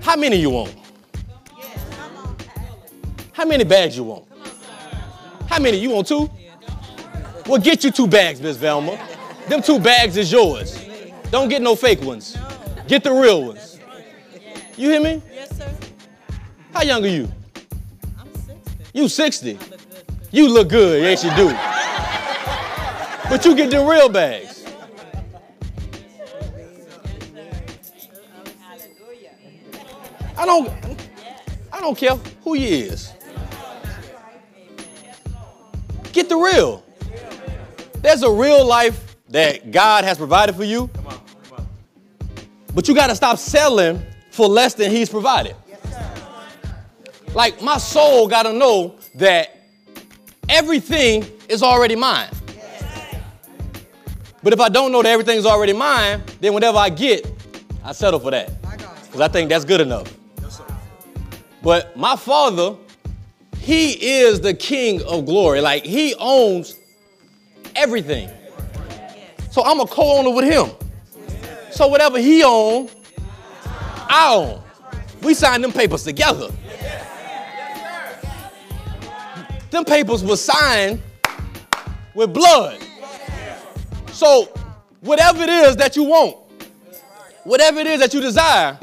How 0.02 0.16
many 0.16 0.36
you 0.36 0.52
want? 0.52 0.79
How 3.40 3.46
many 3.46 3.64
bags 3.64 3.96
you 3.96 4.04
want? 4.04 4.26
How 5.48 5.60
many? 5.62 5.78
You 5.78 5.92
want 5.92 6.08
two? 6.08 6.30
Well, 7.48 7.62
get 7.62 7.86
you 7.86 7.90
two 7.90 8.06
bags, 8.06 8.42
Miss 8.42 8.58
Velma. 8.58 9.00
Them 9.48 9.62
two 9.62 9.80
bags 9.80 10.18
is 10.18 10.30
yours. 10.30 10.78
Don't 11.32 11.48
get 11.48 11.62
no 11.62 11.74
fake 11.74 12.02
ones. 12.02 12.38
Get 12.86 13.02
the 13.02 13.14
real 13.14 13.46
ones. 13.46 13.80
You 14.76 14.90
hear 14.90 15.00
me? 15.00 15.22
Yes, 15.34 15.58
sir. 15.58 15.74
How 16.74 16.84
young 16.84 17.02
are 17.06 17.08
you? 17.08 17.32
I'm 18.20 18.28
60. 18.36 18.54
You 18.92 19.08
60. 19.08 19.60
You 20.32 20.50
look 20.50 20.68
good, 20.68 21.02
yes 21.02 21.24
you 21.24 21.34
do. 21.38 21.48
But 23.30 23.46
you 23.46 23.56
get 23.56 23.72
the 23.72 23.80
real 23.90 24.10
bags. 24.10 24.66
I 30.38 30.46
don't 30.46 30.70
I 31.72 31.80
don't 31.80 31.98
care 31.98 32.18
who 32.44 32.56
you 32.56 32.68
is. 32.68 33.14
Get 36.14 36.30
the 36.30 36.36
real. 36.36 36.84
There's 38.02 38.24
a 38.24 38.32
real 38.32 38.66
life 38.66 39.18
that 39.30 39.72
God 39.72 40.04
has 40.04 40.18
provided 40.18 40.56
for 40.56 40.64
you. 40.64 40.88
Come 40.88 41.08
on. 41.08 41.14
Come 41.14 41.60
on. 41.60 41.68
But 42.74 42.88
you 42.88 42.96
got 42.96 43.08
to 43.08 43.16
stop 43.16 43.38
selling 43.38 44.02
for 44.32 44.48
less 44.48 44.74
than 44.74 44.92
he's 44.92 45.10
provided. 45.10 45.56
Like 47.34 47.62
my 47.62 47.78
soul 47.78 48.28
got 48.28 48.44
to 48.44 48.54
know 48.54 48.96
that 49.16 49.56
everything 50.48 51.26
is 51.48 51.62
already 51.62 51.96
mine. 51.96 52.30
But 54.42 54.54
if 54.54 54.60
I 54.60 54.70
don't 54.70 54.92
know 54.92 55.04
that 55.04 55.10
everything's 55.10 55.46
already 55.46 55.74
mine, 55.74 56.24
then 56.40 56.54
whatever 56.54 56.78
I 56.78 56.90
get, 56.90 57.30
I 57.84 57.92
settle 57.92 58.20
for 58.20 58.32
that. 58.32 58.62
Because 58.62 59.22
I 59.22 59.28
think 59.28 59.50
that's 59.50 59.66
good 59.66 59.82
enough. 59.82 60.16
But 61.62 61.96
my 61.98 62.16
father, 62.16 62.78
he 63.70 63.92
is 64.22 64.42
the 64.42 64.56
king 64.56 65.00
of 65.04 65.28
glory. 65.28 65.62
Like 65.62 65.86
he 65.86 66.16
owns 66.18 66.76
everything. 67.76 68.28
So 69.52 69.64
I'm 69.64 69.80
a 69.80 69.86
co-owner 69.86 70.32
with 70.32 70.46
him. 70.46 70.72
So 71.70 71.88
whatever 71.88 72.18
he 72.18 72.44
owns, 72.44 72.96
I 73.68 74.34
own. 74.34 74.64
We 75.22 75.36
signed 75.36 75.64
them 75.64 75.72
papers 75.72 76.04
together. 76.04 76.50
Them 79.70 79.86
papers 79.86 80.24
were 80.24 80.36
signed 80.36 81.00
with 82.16 82.34
blood. 82.34 82.82
So 84.14 84.46
whatever 85.02 85.44
it 85.44 85.50
is 85.50 85.76
that 85.76 85.96
you 85.96 86.06
want, 86.06 86.38
whatever 87.44 87.82
it 87.82 87.86
is 87.86 88.00
that 88.00 88.16
you 88.16 88.20
desire, 88.20 88.80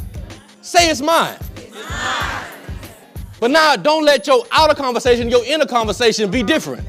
say 0.62 0.88
it's 0.88 1.00
mine. 1.00 1.38
But 3.38 3.50
now 3.50 3.76
don't 3.76 4.04
let 4.04 4.26
your 4.26 4.44
outer 4.50 4.74
conversation, 4.74 5.28
your 5.28 5.44
inner 5.44 5.66
conversation 5.66 6.30
be 6.30 6.42
different. 6.42 6.86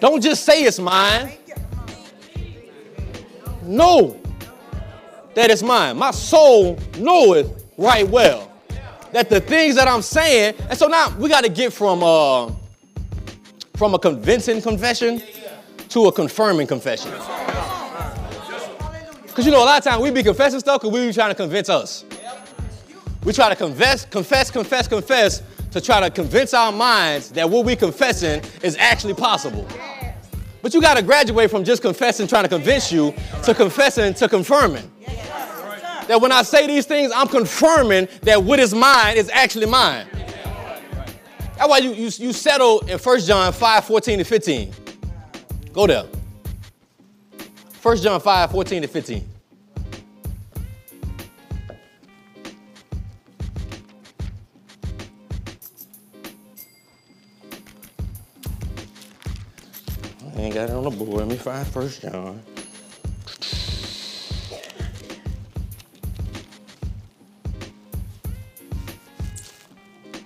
Don't 0.00 0.20
just 0.20 0.44
say 0.44 0.64
it's 0.64 0.80
mine. 0.80 1.32
Know 3.62 4.20
that 5.34 5.50
it's 5.50 5.62
mine. 5.62 5.96
My 5.96 6.10
soul 6.10 6.78
knoweth 6.98 7.64
right 7.78 8.08
well 8.08 8.50
that 9.12 9.30
the 9.30 9.40
things 9.40 9.76
that 9.76 9.86
I'm 9.86 10.02
saying, 10.02 10.54
and 10.68 10.76
so 10.76 10.88
now 10.88 11.16
we 11.18 11.28
got 11.28 11.44
to 11.44 11.50
get 11.50 11.72
from 11.72 12.02
uh, 12.02 12.50
from 13.76 13.94
a 13.94 13.98
convincing 13.98 14.60
confession 14.60 15.22
to 15.90 16.06
a 16.06 16.12
confirming 16.12 16.66
confession. 16.66 17.12
Because 19.22 19.46
you 19.46 19.52
know, 19.52 19.62
a 19.62 19.64
lot 19.64 19.78
of 19.78 19.84
times 19.84 20.02
we 20.02 20.10
be 20.10 20.22
confessing 20.22 20.60
stuff 20.60 20.80
because 20.80 20.92
we 20.92 21.06
be 21.06 21.12
trying 21.12 21.30
to 21.30 21.34
convince 21.34 21.68
us. 21.68 22.04
We 23.24 23.32
try 23.32 23.48
to 23.48 23.56
confess, 23.56 24.04
confess, 24.04 24.50
confess, 24.50 24.88
confess 24.88 25.42
to 25.70 25.80
try 25.80 26.00
to 26.00 26.10
convince 26.10 26.54
our 26.54 26.72
minds 26.72 27.30
that 27.30 27.48
what 27.48 27.64
we 27.64 27.76
confessing 27.76 28.42
is 28.62 28.76
actually 28.76 29.14
possible. 29.14 29.66
But 30.60 30.74
you 30.74 30.80
got 30.80 30.96
to 30.96 31.02
graduate 31.02 31.50
from 31.50 31.64
just 31.64 31.82
confessing, 31.82 32.26
trying 32.26 32.44
to 32.44 32.48
convince 32.48 32.92
you, 32.92 33.14
to 33.44 33.54
confessing, 33.54 34.14
to 34.14 34.28
confirming. 34.28 34.90
That 36.08 36.20
when 36.20 36.32
I 36.32 36.42
say 36.42 36.66
these 36.66 36.84
things, 36.84 37.12
I'm 37.14 37.28
confirming 37.28 38.08
that 38.22 38.42
what 38.42 38.58
is 38.58 38.74
mine 38.74 39.16
is 39.16 39.30
actually 39.30 39.66
mine. 39.66 40.06
That's 41.56 41.68
why 41.68 41.78
you, 41.78 41.92
you, 41.92 42.10
you 42.16 42.32
settle 42.32 42.80
in 42.80 42.98
1 42.98 43.20
John 43.20 43.52
5, 43.52 43.84
14 43.84 44.18
to 44.18 44.24
15. 44.24 44.72
Go 45.72 45.86
there. 45.86 46.06
1 47.82 47.96
John 47.98 48.20
5, 48.20 48.50
14 48.50 48.82
to 48.82 48.88
15. 48.88 49.31
Ain't 60.42 60.54
got 60.54 60.70
it 60.70 60.74
on 60.74 60.82
the 60.82 60.90
board. 60.90 61.20
Let 61.20 61.28
me 61.28 61.36
find 61.36 61.64
First 61.68 62.02
John. 62.02 62.42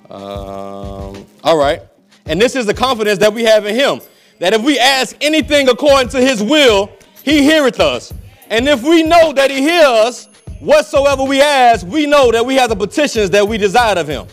Um, 0.09 1.27
all 1.45 1.59
right. 1.59 1.83
And 2.25 2.41
this 2.41 2.57
is 2.57 2.65
the 2.65 2.73
confidence 2.73 3.19
that 3.19 3.35
we 3.35 3.45
have 3.45 3.67
in 3.67 3.75
him. 3.75 4.01
That 4.39 4.55
if 4.55 4.63
we 4.63 4.79
ask 4.79 5.15
anything 5.21 5.69
according 5.69 6.09
to 6.13 6.19
his 6.19 6.43
will, 6.43 6.91
he 7.23 7.43
heareth 7.43 7.79
us. 7.79 8.15
And 8.49 8.67
if 8.67 8.83
we 8.83 9.03
know 9.03 9.35
that 9.35 9.51
he 9.51 9.61
hears 9.61 9.85
us, 9.85 10.29
whatsoever 10.61 11.25
we 11.25 11.43
ask, 11.43 11.87
we 11.87 12.07
know 12.07 12.33
that 12.33 12.47
we 12.47 12.55
have 12.55 12.71
the 12.71 12.77
petitions 12.77 13.29
that 13.31 13.47
we 13.47 13.59
desired 13.59 13.99
of 13.99 14.09
him. 14.09 14.27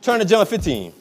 Turn 0.00 0.18
to 0.18 0.24
John 0.24 0.46
15. 0.46 0.92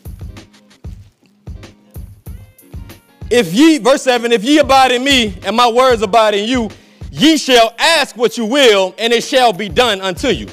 If 3.32 3.54
ye, 3.54 3.78
verse 3.78 4.02
7, 4.04 4.34
if 4.34 4.44
ye 4.44 4.60
abide 4.60 4.91
in 4.91 5.06
me 5.06 5.38
and 5.46 5.56
my 5.56 5.70
words 5.70 6.02
abide 6.02 6.36
in 6.36 6.50
you, 6.50 6.70
ye 7.12 7.38
shall 7.38 7.74
ask 7.80 8.17
what 8.17 8.38
you 8.38 8.46
will, 8.46 8.94
and 8.98 9.13
it 9.13 9.24
shall 9.24 9.54
be 9.54 9.70
done 9.70 10.02
unto 10.02 10.28
you. 10.28 10.48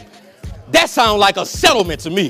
That 0.70 0.88
sounds 0.88 1.18
like 1.18 1.36
a 1.36 1.44
settlement 1.44 1.98
to 2.02 2.10
me. 2.10 2.28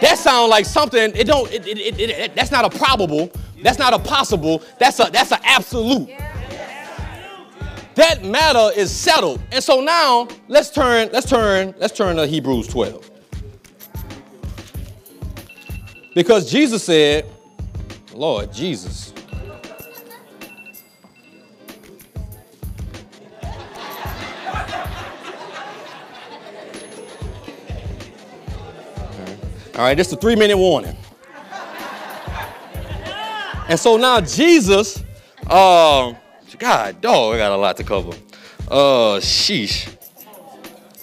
That 0.00 0.18
sounds 0.18 0.50
like 0.50 0.66
something, 0.66 1.14
it 1.14 1.28
don't, 1.28 1.48
it, 1.52 1.64
it, 1.64 2.00
it, 2.00 2.34
that's 2.34 2.50
not 2.50 2.64
a 2.64 2.76
probable, 2.76 3.30
that's 3.62 3.78
not 3.78 3.94
a 3.94 3.98
possible, 4.00 4.60
that's 4.80 4.98
a 4.98 5.08
that's 5.12 5.30
an 5.30 5.38
absolute. 5.44 6.10
That 7.94 8.24
matter 8.24 8.70
is 8.76 8.90
settled. 8.90 9.40
And 9.52 9.62
so 9.62 9.80
now 9.80 10.26
let's 10.48 10.70
turn, 10.70 11.10
let's 11.12 11.30
turn, 11.30 11.74
let's 11.78 11.96
turn 11.96 12.16
to 12.16 12.26
Hebrews 12.26 12.66
12. 12.66 13.08
Because 16.12 16.50
Jesus 16.50 16.82
said, 16.82 17.26
Lord 18.14 18.52
Jesus. 18.52 19.11
All 29.74 29.80
right, 29.80 29.98
is 29.98 30.12
a 30.12 30.16
three 30.16 30.36
minute 30.36 30.56
warning. 30.58 30.96
And 33.68 33.80
so 33.80 33.96
now 33.96 34.20
Jesus, 34.20 34.98
um, 35.44 36.16
God, 36.58 37.00
dog, 37.00 37.34
I 37.34 37.38
got 37.38 37.52
a 37.52 37.56
lot 37.56 37.76
to 37.78 37.84
cover. 37.84 38.10
Uh, 38.68 39.18
sheesh. 39.18 39.96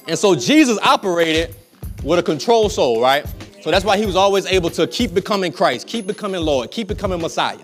And 0.08 0.18
so 0.20 0.36
Jesus 0.36 0.78
operated 0.84 1.56
with 2.04 2.20
a 2.20 2.24
control 2.24 2.70
soul, 2.70 3.02
right? 3.02 3.26
So 3.62 3.72
that's 3.72 3.84
why 3.84 3.98
he 3.98 4.06
was 4.06 4.16
always 4.16 4.46
able 4.46 4.70
to 4.72 4.86
keep 4.86 5.14
becoming 5.14 5.52
Christ, 5.52 5.88
keep 5.88 6.06
becoming 6.06 6.42
Lord, 6.42 6.70
keep 6.70 6.88
becoming 6.88 7.20
Messiah. 7.20 7.58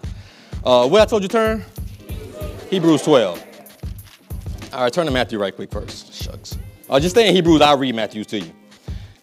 Uh, 0.64 0.88
where 0.88 1.04
I 1.04 1.06
told 1.06 1.22
you 1.22 1.30
turn? 1.30 1.64
Hebrews 2.70 3.04
12. 3.04 3.44
All 4.74 4.82
right, 4.82 4.92
turn 4.92 5.06
to 5.06 5.12
Matthew 5.12 5.38
right 5.38 5.56
quick 5.56 5.72
first. 5.72 6.14
Shucks. 6.14 6.58
Uh, 6.90 7.00
just 7.00 7.16
stay 7.16 7.30
in 7.30 7.36
Hebrews, 7.36 7.62
I'll 7.62 7.78
read 7.78 7.96
Matthew 7.96 8.24
to 8.26 8.40
you. 8.40 8.52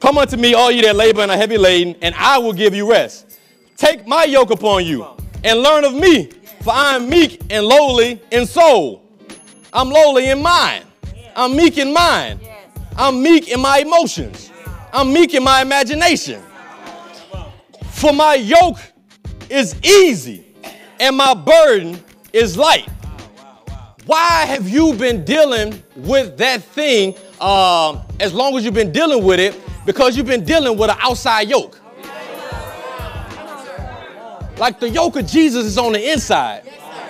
Come 0.03 0.19
unto 0.19 0.37
me, 0.37 0.53
all 0.53 0.73
ye 0.73 0.83
that 0.83 0.97
labor 0.97 1.21
and 1.21 1.31
are 1.31 1.37
heavy 1.37 1.57
laden, 1.57 1.95
and 2.03 2.13
I 2.17 2.37
will 2.37 2.53
give 2.53 2.75
you 2.75 2.91
rest. 2.91 3.39
Take 3.77 4.05
my 4.05 4.25
yoke 4.25 4.51
upon 4.51 4.85
you 4.85 5.07
and 5.45 5.61
learn 5.61 5.85
of 5.85 5.95
me, 5.95 6.25
for 6.63 6.73
I 6.73 6.97
am 6.97 7.09
meek 7.09 7.41
and 7.51 7.65
lowly 7.65 8.21
in 8.33 8.45
soul. 8.45 9.09
I'm 9.73 9.91
lowly 9.91 10.29
in 10.29 10.43
mind. 10.43 10.87
I'm 11.37 11.57
meek 11.57 11.79
in 11.79 11.95
mind. 11.95 12.41
I'm 12.97 13.23
meek 13.23 13.49
in 13.49 13.61
my 13.61 13.79
emotions. 13.79 14.51
I'm 14.93 15.13
meek 15.13 15.35
in 15.35 15.45
my 15.45 15.63
imagination. 15.63 16.43
For 17.93 18.13
my 18.13 18.35
yoke 18.35 18.81
is 19.49 19.77
easy 19.85 20.45
and 20.99 21.17
my 21.17 21.33
burden 21.33 22.03
is 22.33 22.57
light. 22.57 22.89
Why 24.07 24.47
have 24.47 24.69
you 24.69 24.95
been 24.95 25.25
dealing 25.25 25.81
with 25.95 26.39
that 26.39 26.65
thing 26.65 27.15
uh, 27.41 28.03
as 28.19 28.35
long 28.35 28.57
as 28.57 28.65
you've 28.65 28.75
been 28.75 28.91
dealing 28.91 29.23
with 29.23 29.39
it? 29.39 29.57
Because 29.85 30.17
you've 30.17 30.27
been 30.27 30.45
dealing 30.45 30.79
with 30.79 30.91
an 30.91 30.97
outside 31.01 31.49
yoke. 31.49 31.79
Like 34.59 34.79
the 34.79 34.89
yoke 34.89 35.17
of 35.17 35.27
Jesus 35.27 35.67
is 35.67 35.79
on 35.79 35.93
the 35.93 36.13
inside. 36.13 36.63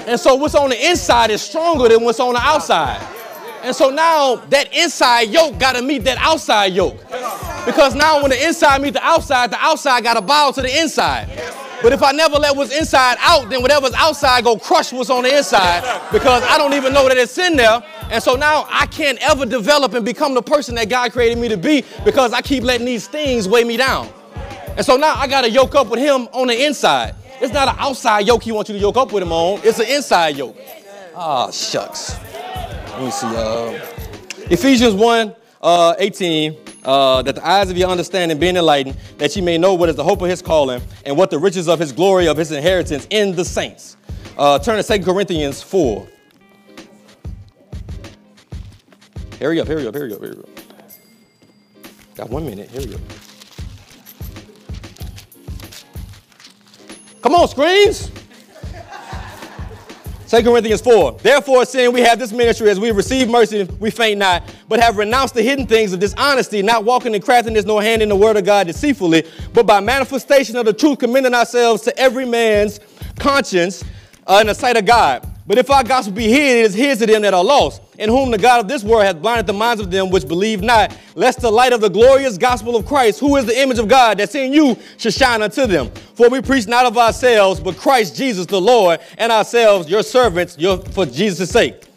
And 0.06 0.18
so 0.18 0.35
what's 0.35 0.54
on 0.54 0.70
the 0.70 0.90
inside 0.90 1.30
is 1.30 1.42
stronger 1.42 1.88
than 1.88 2.02
what's 2.02 2.18
on 2.20 2.35
the 2.35 2.40
outside. 2.40 3.00
And 3.62 3.76
so 3.76 3.90
now 3.90 4.37
that 4.37 4.74
inside 4.74 5.28
yoke 5.30 5.58
got 5.58 5.76
to 5.76 5.82
meet 5.82 6.04
that 6.04 6.18
outside 6.18 6.72
yoke. 6.72 6.98
Because 7.64 7.94
now 7.94 8.20
when 8.20 8.30
the 8.30 8.46
inside 8.46 8.82
meet 8.82 8.94
the 8.94 9.04
outside, 9.04 9.50
the 9.50 9.58
outside 9.61 10.02
got 10.02 10.14
to 10.14 10.20
bow 10.20 10.50
to 10.52 10.62
the 10.62 10.80
inside. 10.80 11.28
But 11.82 11.92
if 11.92 12.02
I 12.02 12.12
never 12.12 12.36
let 12.36 12.56
what's 12.56 12.76
inside 12.76 13.16
out, 13.20 13.50
then 13.50 13.60
whatever's 13.60 13.92
outside 13.94 14.44
go 14.44 14.56
crush 14.56 14.92
what's 14.92 15.10
on 15.10 15.24
the 15.24 15.36
inside 15.36 15.82
because 16.12 16.42
I 16.44 16.56
don't 16.56 16.74
even 16.74 16.92
know 16.92 17.08
that 17.08 17.16
it's 17.16 17.36
in 17.38 17.56
there. 17.56 17.82
And 18.10 18.22
so 18.22 18.34
now 18.36 18.66
I 18.70 18.86
can't 18.86 19.18
ever 19.20 19.44
develop 19.44 19.94
and 19.94 20.04
become 20.04 20.34
the 20.34 20.42
person 20.42 20.76
that 20.76 20.88
God 20.88 21.12
created 21.12 21.38
me 21.38 21.48
to 21.48 21.56
be 21.56 21.84
because 22.04 22.32
I 22.32 22.40
keep 22.40 22.62
letting 22.62 22.86
these 22.86 23.08
things 23.08 23.48
weigh 23.48 23.64
me 23.64 23.76
down. 23.76 24.08
And 24.76 24.86
so 24.86 24.96
now 24.96 25.14
I 25.16 25.26
got 25.26 25.42
to 25.42 25.50
yoke 25.50 25.74
up 25.74 25.88
with 25.88 25.98
him 25.98 26.28
on 26.32 26.46
the 26.46 26.64
inside. 26.64 27.14
It's 27.40 27.52
not 27.52 27.66
an 27.66 27.74
outside 27.78 28.26
yoke 28.26 28.44
he 28.44 28.52
wants 28.52 28.70
you 28.70 28.76
to 28.76 28.80
yoke 28.80 28.96
up 28.96 29.12
with 29.12 29.22
him 29.22 29.32
on. 29.32 29.60
It's 29.64 29.80
an 29.80 29.86
inside 29.88 30.36
yoke. 30.36 30.56
Ah, 31.16 31.50
shucks. 31.50 32.16
Let 32.92 33.02
me 33.02 33.10
see. 33.10 33.26
Uh, 33.26 33.84
Ephesians 34.50 34.94
1 34.94 35.34
uh, 35.60 35.94
18. 35.98 36.56
Uh, 36.84 37.22
that 37.22 37.36
the 37.36 37.46
eyes 37.46 37.70
of 37.70 37.78
your 37.78 37.88
understanding 37.88 38.38
being 38.38 38.56
enlightened, 38.56 38.96
that 39.18 39.36
you 39.36 39.42
may 39.42 39.56
know 39.56 39.74
what 39.74 39.88
is 39.88 39.94
the 39.94 40.02
hope 40.02 40.20
of 40.20 40.28
his 40.28 40.42
calling 40.42 40.82
and 41.06 41.16
what 41.16 41.30
the 41.30 41.38
riches 41.38 41.68
of 41.68 41.78
his 41.78 41.92
glory 41.92 42.26
of 42.26 42.36
his 42.36 42.50
inheritance 42.50 43.06
in 43.10 43.36
the 43.36 43.44
saints. 43.44 43.96
Uh, 44.36 44.58
turn 44.58 44.82
to 44.82 44.98
2 44.98 45.04
Corinthians 45.04 45.62
4. 45.62 46.08
Hurry 49.40 49.60
up, 49.60 49.68
hurry 49.68 49.86
up, 49.86 49.94
hurry 49.94 50.12
up, 50.12 50.20
hurry 50.20 50.38
up. 50.38 50.48
Got 52.14 52.30
one 52.30 52.44
minute, 52.44 52.68
Here 52.70 52.80
hurry 52.82 52.94
up. 52.94 53.00
Come 57.22 57.34
on, 57.34 57.48
screens. 57.48 58.10
2 60.28 60.42
Corinthians 60.42 60.80
4. 60.80 61.12
Therefore, 61.20 61.64
seeing 61.66 61.92
we 61.92 62.00
have 62.00 62.18
this 62.18 62.32
ministry 62.32 62.70
as 62.70 62.80
we 62.80 62.90
receive 62.90 63.28
mercy, 63.28 63.64
we 63.78 63.90
faint 63.90 64.18
not, 64.18 64.42
but 64.72 64.80
have 64.80 64.96
renounced 64.96 65.35
the 65.35 65.42
hidden 65.42 65.66
things 65.66 65.92
of 65.92 66.00
dishonesty, 66.00 66.62
not 66.62 66.82
walking 66.82 67.14
in 67.14 67.20
craftiness, 67.20 67.66
nor 67.66 67.82
handing 67.82 68.08
the 68.08 68.16
word 68.16 68.38
of 68.38 68.46
God 68.46 68.66
deceitfully, 68.66 69.22
but 69.52 69.66
by 69.66 69.80
manifestation 69.80 70.56
of 70.56 70.64
the 70.64 70.72
truth, 70.72 70.98
commending 70.98 71.35
ourselves 71.35 71.82
to 71.82 71.94
every 71.98 72.24
man's 72.24 72.80
conscience 73.18 73.85
uh, 74.26 74.38
in 74.40 74.46
the 74.46 74.54
sight 74.54 74.78
of 74.78 74.87
God. 74.87 75.28
But 75.46 75.58
if 75.58 75.70
our 75.70 75.85
gospel 75.85 76.14
be 76.14 76.26
hid, 76.26 76.56
it 76.56 76.64
is 76.64 76.72
hid 76.72 76.98
to 77.00 77.06
them 77.06 77.20
that 77.20 77.35
are 77.35 77.44
lost, 77.44 77.82
in 77.98 78.08
whom 78.08 78.30
the 78.30 78.38
God 78.38 78.61
of 78.61 78.68
this 78.68 78.82
world 78.82 79.04
hath 79.04 79.20
blinded 79.20 79.46
the 79.46 79.52
minds 79.52 79.82
of 79.82 79.90
them 79.90 80.08
which 80.08 80.26
believe 80.26 80.62
not, 80.62 80.96
lest 81.14 81.42
the 81.42 81.50
light 81.50 81.74
of 81.74 81.82
the 81.82 81.90
glorious 81.90 82.38
gospel 82.38 82.74
of 82.74 82.87
Christ, 82.87 83.20
who 83.20 83.37
is 83.37 83.44
the 83.44 83.61
image 83.61 83.78
of 83.78 83.88
God 83.88 84.16
that's 84.16 84.35
in 84.35 84.54
you, 84.54 84.78
should 84.96 85.12
shine 85.12 85.42
unto 85.42 85.66
them. 85.66 85.90
For 86.14 86.30
we 86.30 86.40
preach 86.40 86.66
not 86.66 86.87
of 86.87 86.96
ourselves, 86.96 87.61
but 87.61 87.76
Christ 87.76 88.16
Jesus 88.16 88.46
the 88.46 88.58
Lord, 88.58 89.00
and 89.18 89.30
ourselves 89.30 89.90
your 89.90 90.02
servants 90.02 90.56
your, 90.58 90.78
for 90.78 91.04
Jesus' 91.04 91.50
sake. 91.50 91.91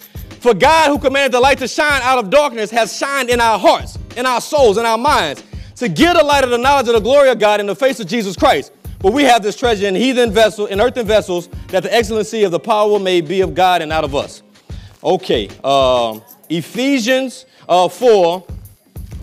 For 0.45 0.53
God, 0.53 0.89
who 0.91 0.99
commanded 0.99 1.31
the 1.31 1.39
light 1.39 1.57
to 1.57 1.67
shine 1.67 2.03
out 2.03 2.19
of 2.19 2.29
darkness, 2.29 2.69
has 2.69 2.95
shined 2.95 3.31
in 3.31 3.41
our 3.41 3.57
hearts, 3.57 3.97
in 4.15 4.27
our 4.27 4.39
souls, 4.39 4.77
in 4.77 4.85
our 4.85 4.95
minds, 4.95 5.43
to 5.77 5.89
give 5.89 6.15
the 6.15 6.23
light 6.23 6.43
of 6.43 6.51
the 6.51 6.57
knowledge 6.59 6.87
of 6.87 6.93
the 6.93 6.99
glory 6.99 7.31
of 7.31 7.39
God 7.39 7.59
in 7.59 7.65
the 7.65 7.75
face 7.75 7.99
of 7.99 8.05
Jesus 8.05 8.35
Christ. 8.35 8.71
But 8.99 9.11
we 9.11 9.23
have 9.23 9.41
this 9.41 9.55
treasure 9.55 9.87
in 9.87 9.95
heathen 9.95 10.31
vessels, 10.31 10.69
in 10.69 10.79
earthen 10.79 11.07
vessels, 11.07 11.47
that 11.69 11.81
the 11.81 11.91
excellency 11.91 12.43
of 12.43 12.51
the 12.51 12.59
power 12.59 12.99
may 12.99 13.21
be 13.21 13.41
of 13.41 13.55
God 13.55 13.81
and 13.81 13.89
not 13.89 14.03
of 14.03 14.13
us. 14.13 14.43
Okay, 15.03 15.49
um, 15.63 16.21
Ephesians 16.47 17.47
uh, 17.67 17.89
4. 17.89 18.45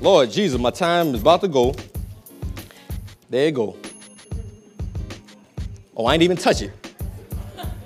Lord 0.00 0.28
Jesus, 0.28 0.60
my 0.60 0.72
time 0.72 1.14
is 1.14 1.20
about 1.20 1.40
to 1.42 1.48
go. 1.48 1.72
There 3.30 3.46
you 3.46 3.52
go. 3.52 3.76
Oh, 5.96 6.06
I 6.06 6.14
ain't 6.14 6.24
even 6.24 6.36
touch 6.36 6.62
it. 6.62 6.72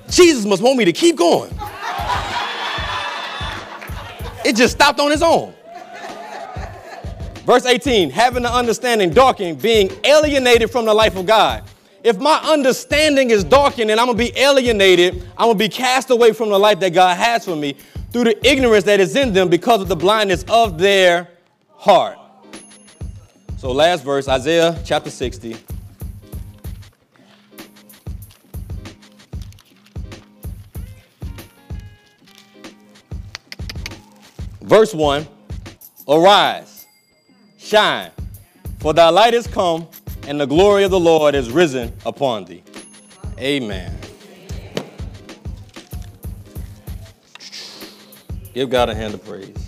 Jesus 0.08 0.46
must 0.46 0.62
want 0.62 0.78
me 0.78 0.86
to 0.86 0.92
keep 0.94 1.16
going. 1.16 1.52
It 4.46 4.54
just 4.54 4.76
stopped 4.76 5.00
on 5.00 5.10
its 5.10 5.22
own. 5.22 5.52
Verse 7.44 7.66
18, 7.66 8.10
having 8.10 8.44
the 8.44 8.52
understanding 8.52 9.10
darkened, 9.10 9.60
being 9.60 9.90
alienated 10.04 10.70
from 10.70 10.84
the 10.84 10.94
life 10.94 11.16
of 11.16 11.26
God. 11.26 11.64
If 12.04 12.18
my 12.18 12.36
understanding 12.44 13.30
is 13.30 13.42
darkened 13.42 13.90
and 13.90 13.98
I'm 13.98 14.06
gonna 14.06 14.16
be 14.16 14.30
alienated, 14.36 15.14
I'm 15.36 15.48
gonna 15.48 15.54
be 15.56 15.68
cast 15.68 16.10
away 16.10 16.32
from 16.32 16.50
the 16.50 16.58
life 16.60 16.78
that 16.78 16.90
God 16.90 17.16
has 17.16 17.44
for 17.44 17.56
me 17.56 17.76
through 18.12 18.24
the 18.24 18.48
ignorance 18.48 18.84
that 18.84 19.00
is 19.00 19.16
in 19.16 19.32
them 19.32 19.48
because 19.48 19.82
of 19.82 19.88
the 19.88 19.96
blindness 19.96 20.44
of 20.48 20.78
their 20.78 21.28
heart. 21.72 22.16
So, 23.58 23.72
last 23.72 24.04
verse, 24.04 24.28
Isaiah 24.28 24.80
chapter 24.84 25.10
60. 25.10 25.56
Verse 34.66 34.92
1 34.92 35.24
Arise, 36.08 36.86
shine, 37.56 38.10
for 38.80 38.92
thy 38.92 39.08
light 39.10 39.32
is 39.32 39.46
come, 39.46 39.86
and 40.26 40.40
the 40.40 40.46
glory 40.46 40.82
of 40.82 40.90
the 40.90 40.98
Lord 40.98 41.36
is 41.36 41.50
risen 41.50 41.92
upon 42.04 42.46
thee. 42.46 42.64
Amen. 43.38 43.96
Give 48.54 48.68
God 48.68 48.88
a 48.88 48.94
hand 48.94 49.14
of 49.14 49.24
praise. 49.24 49.65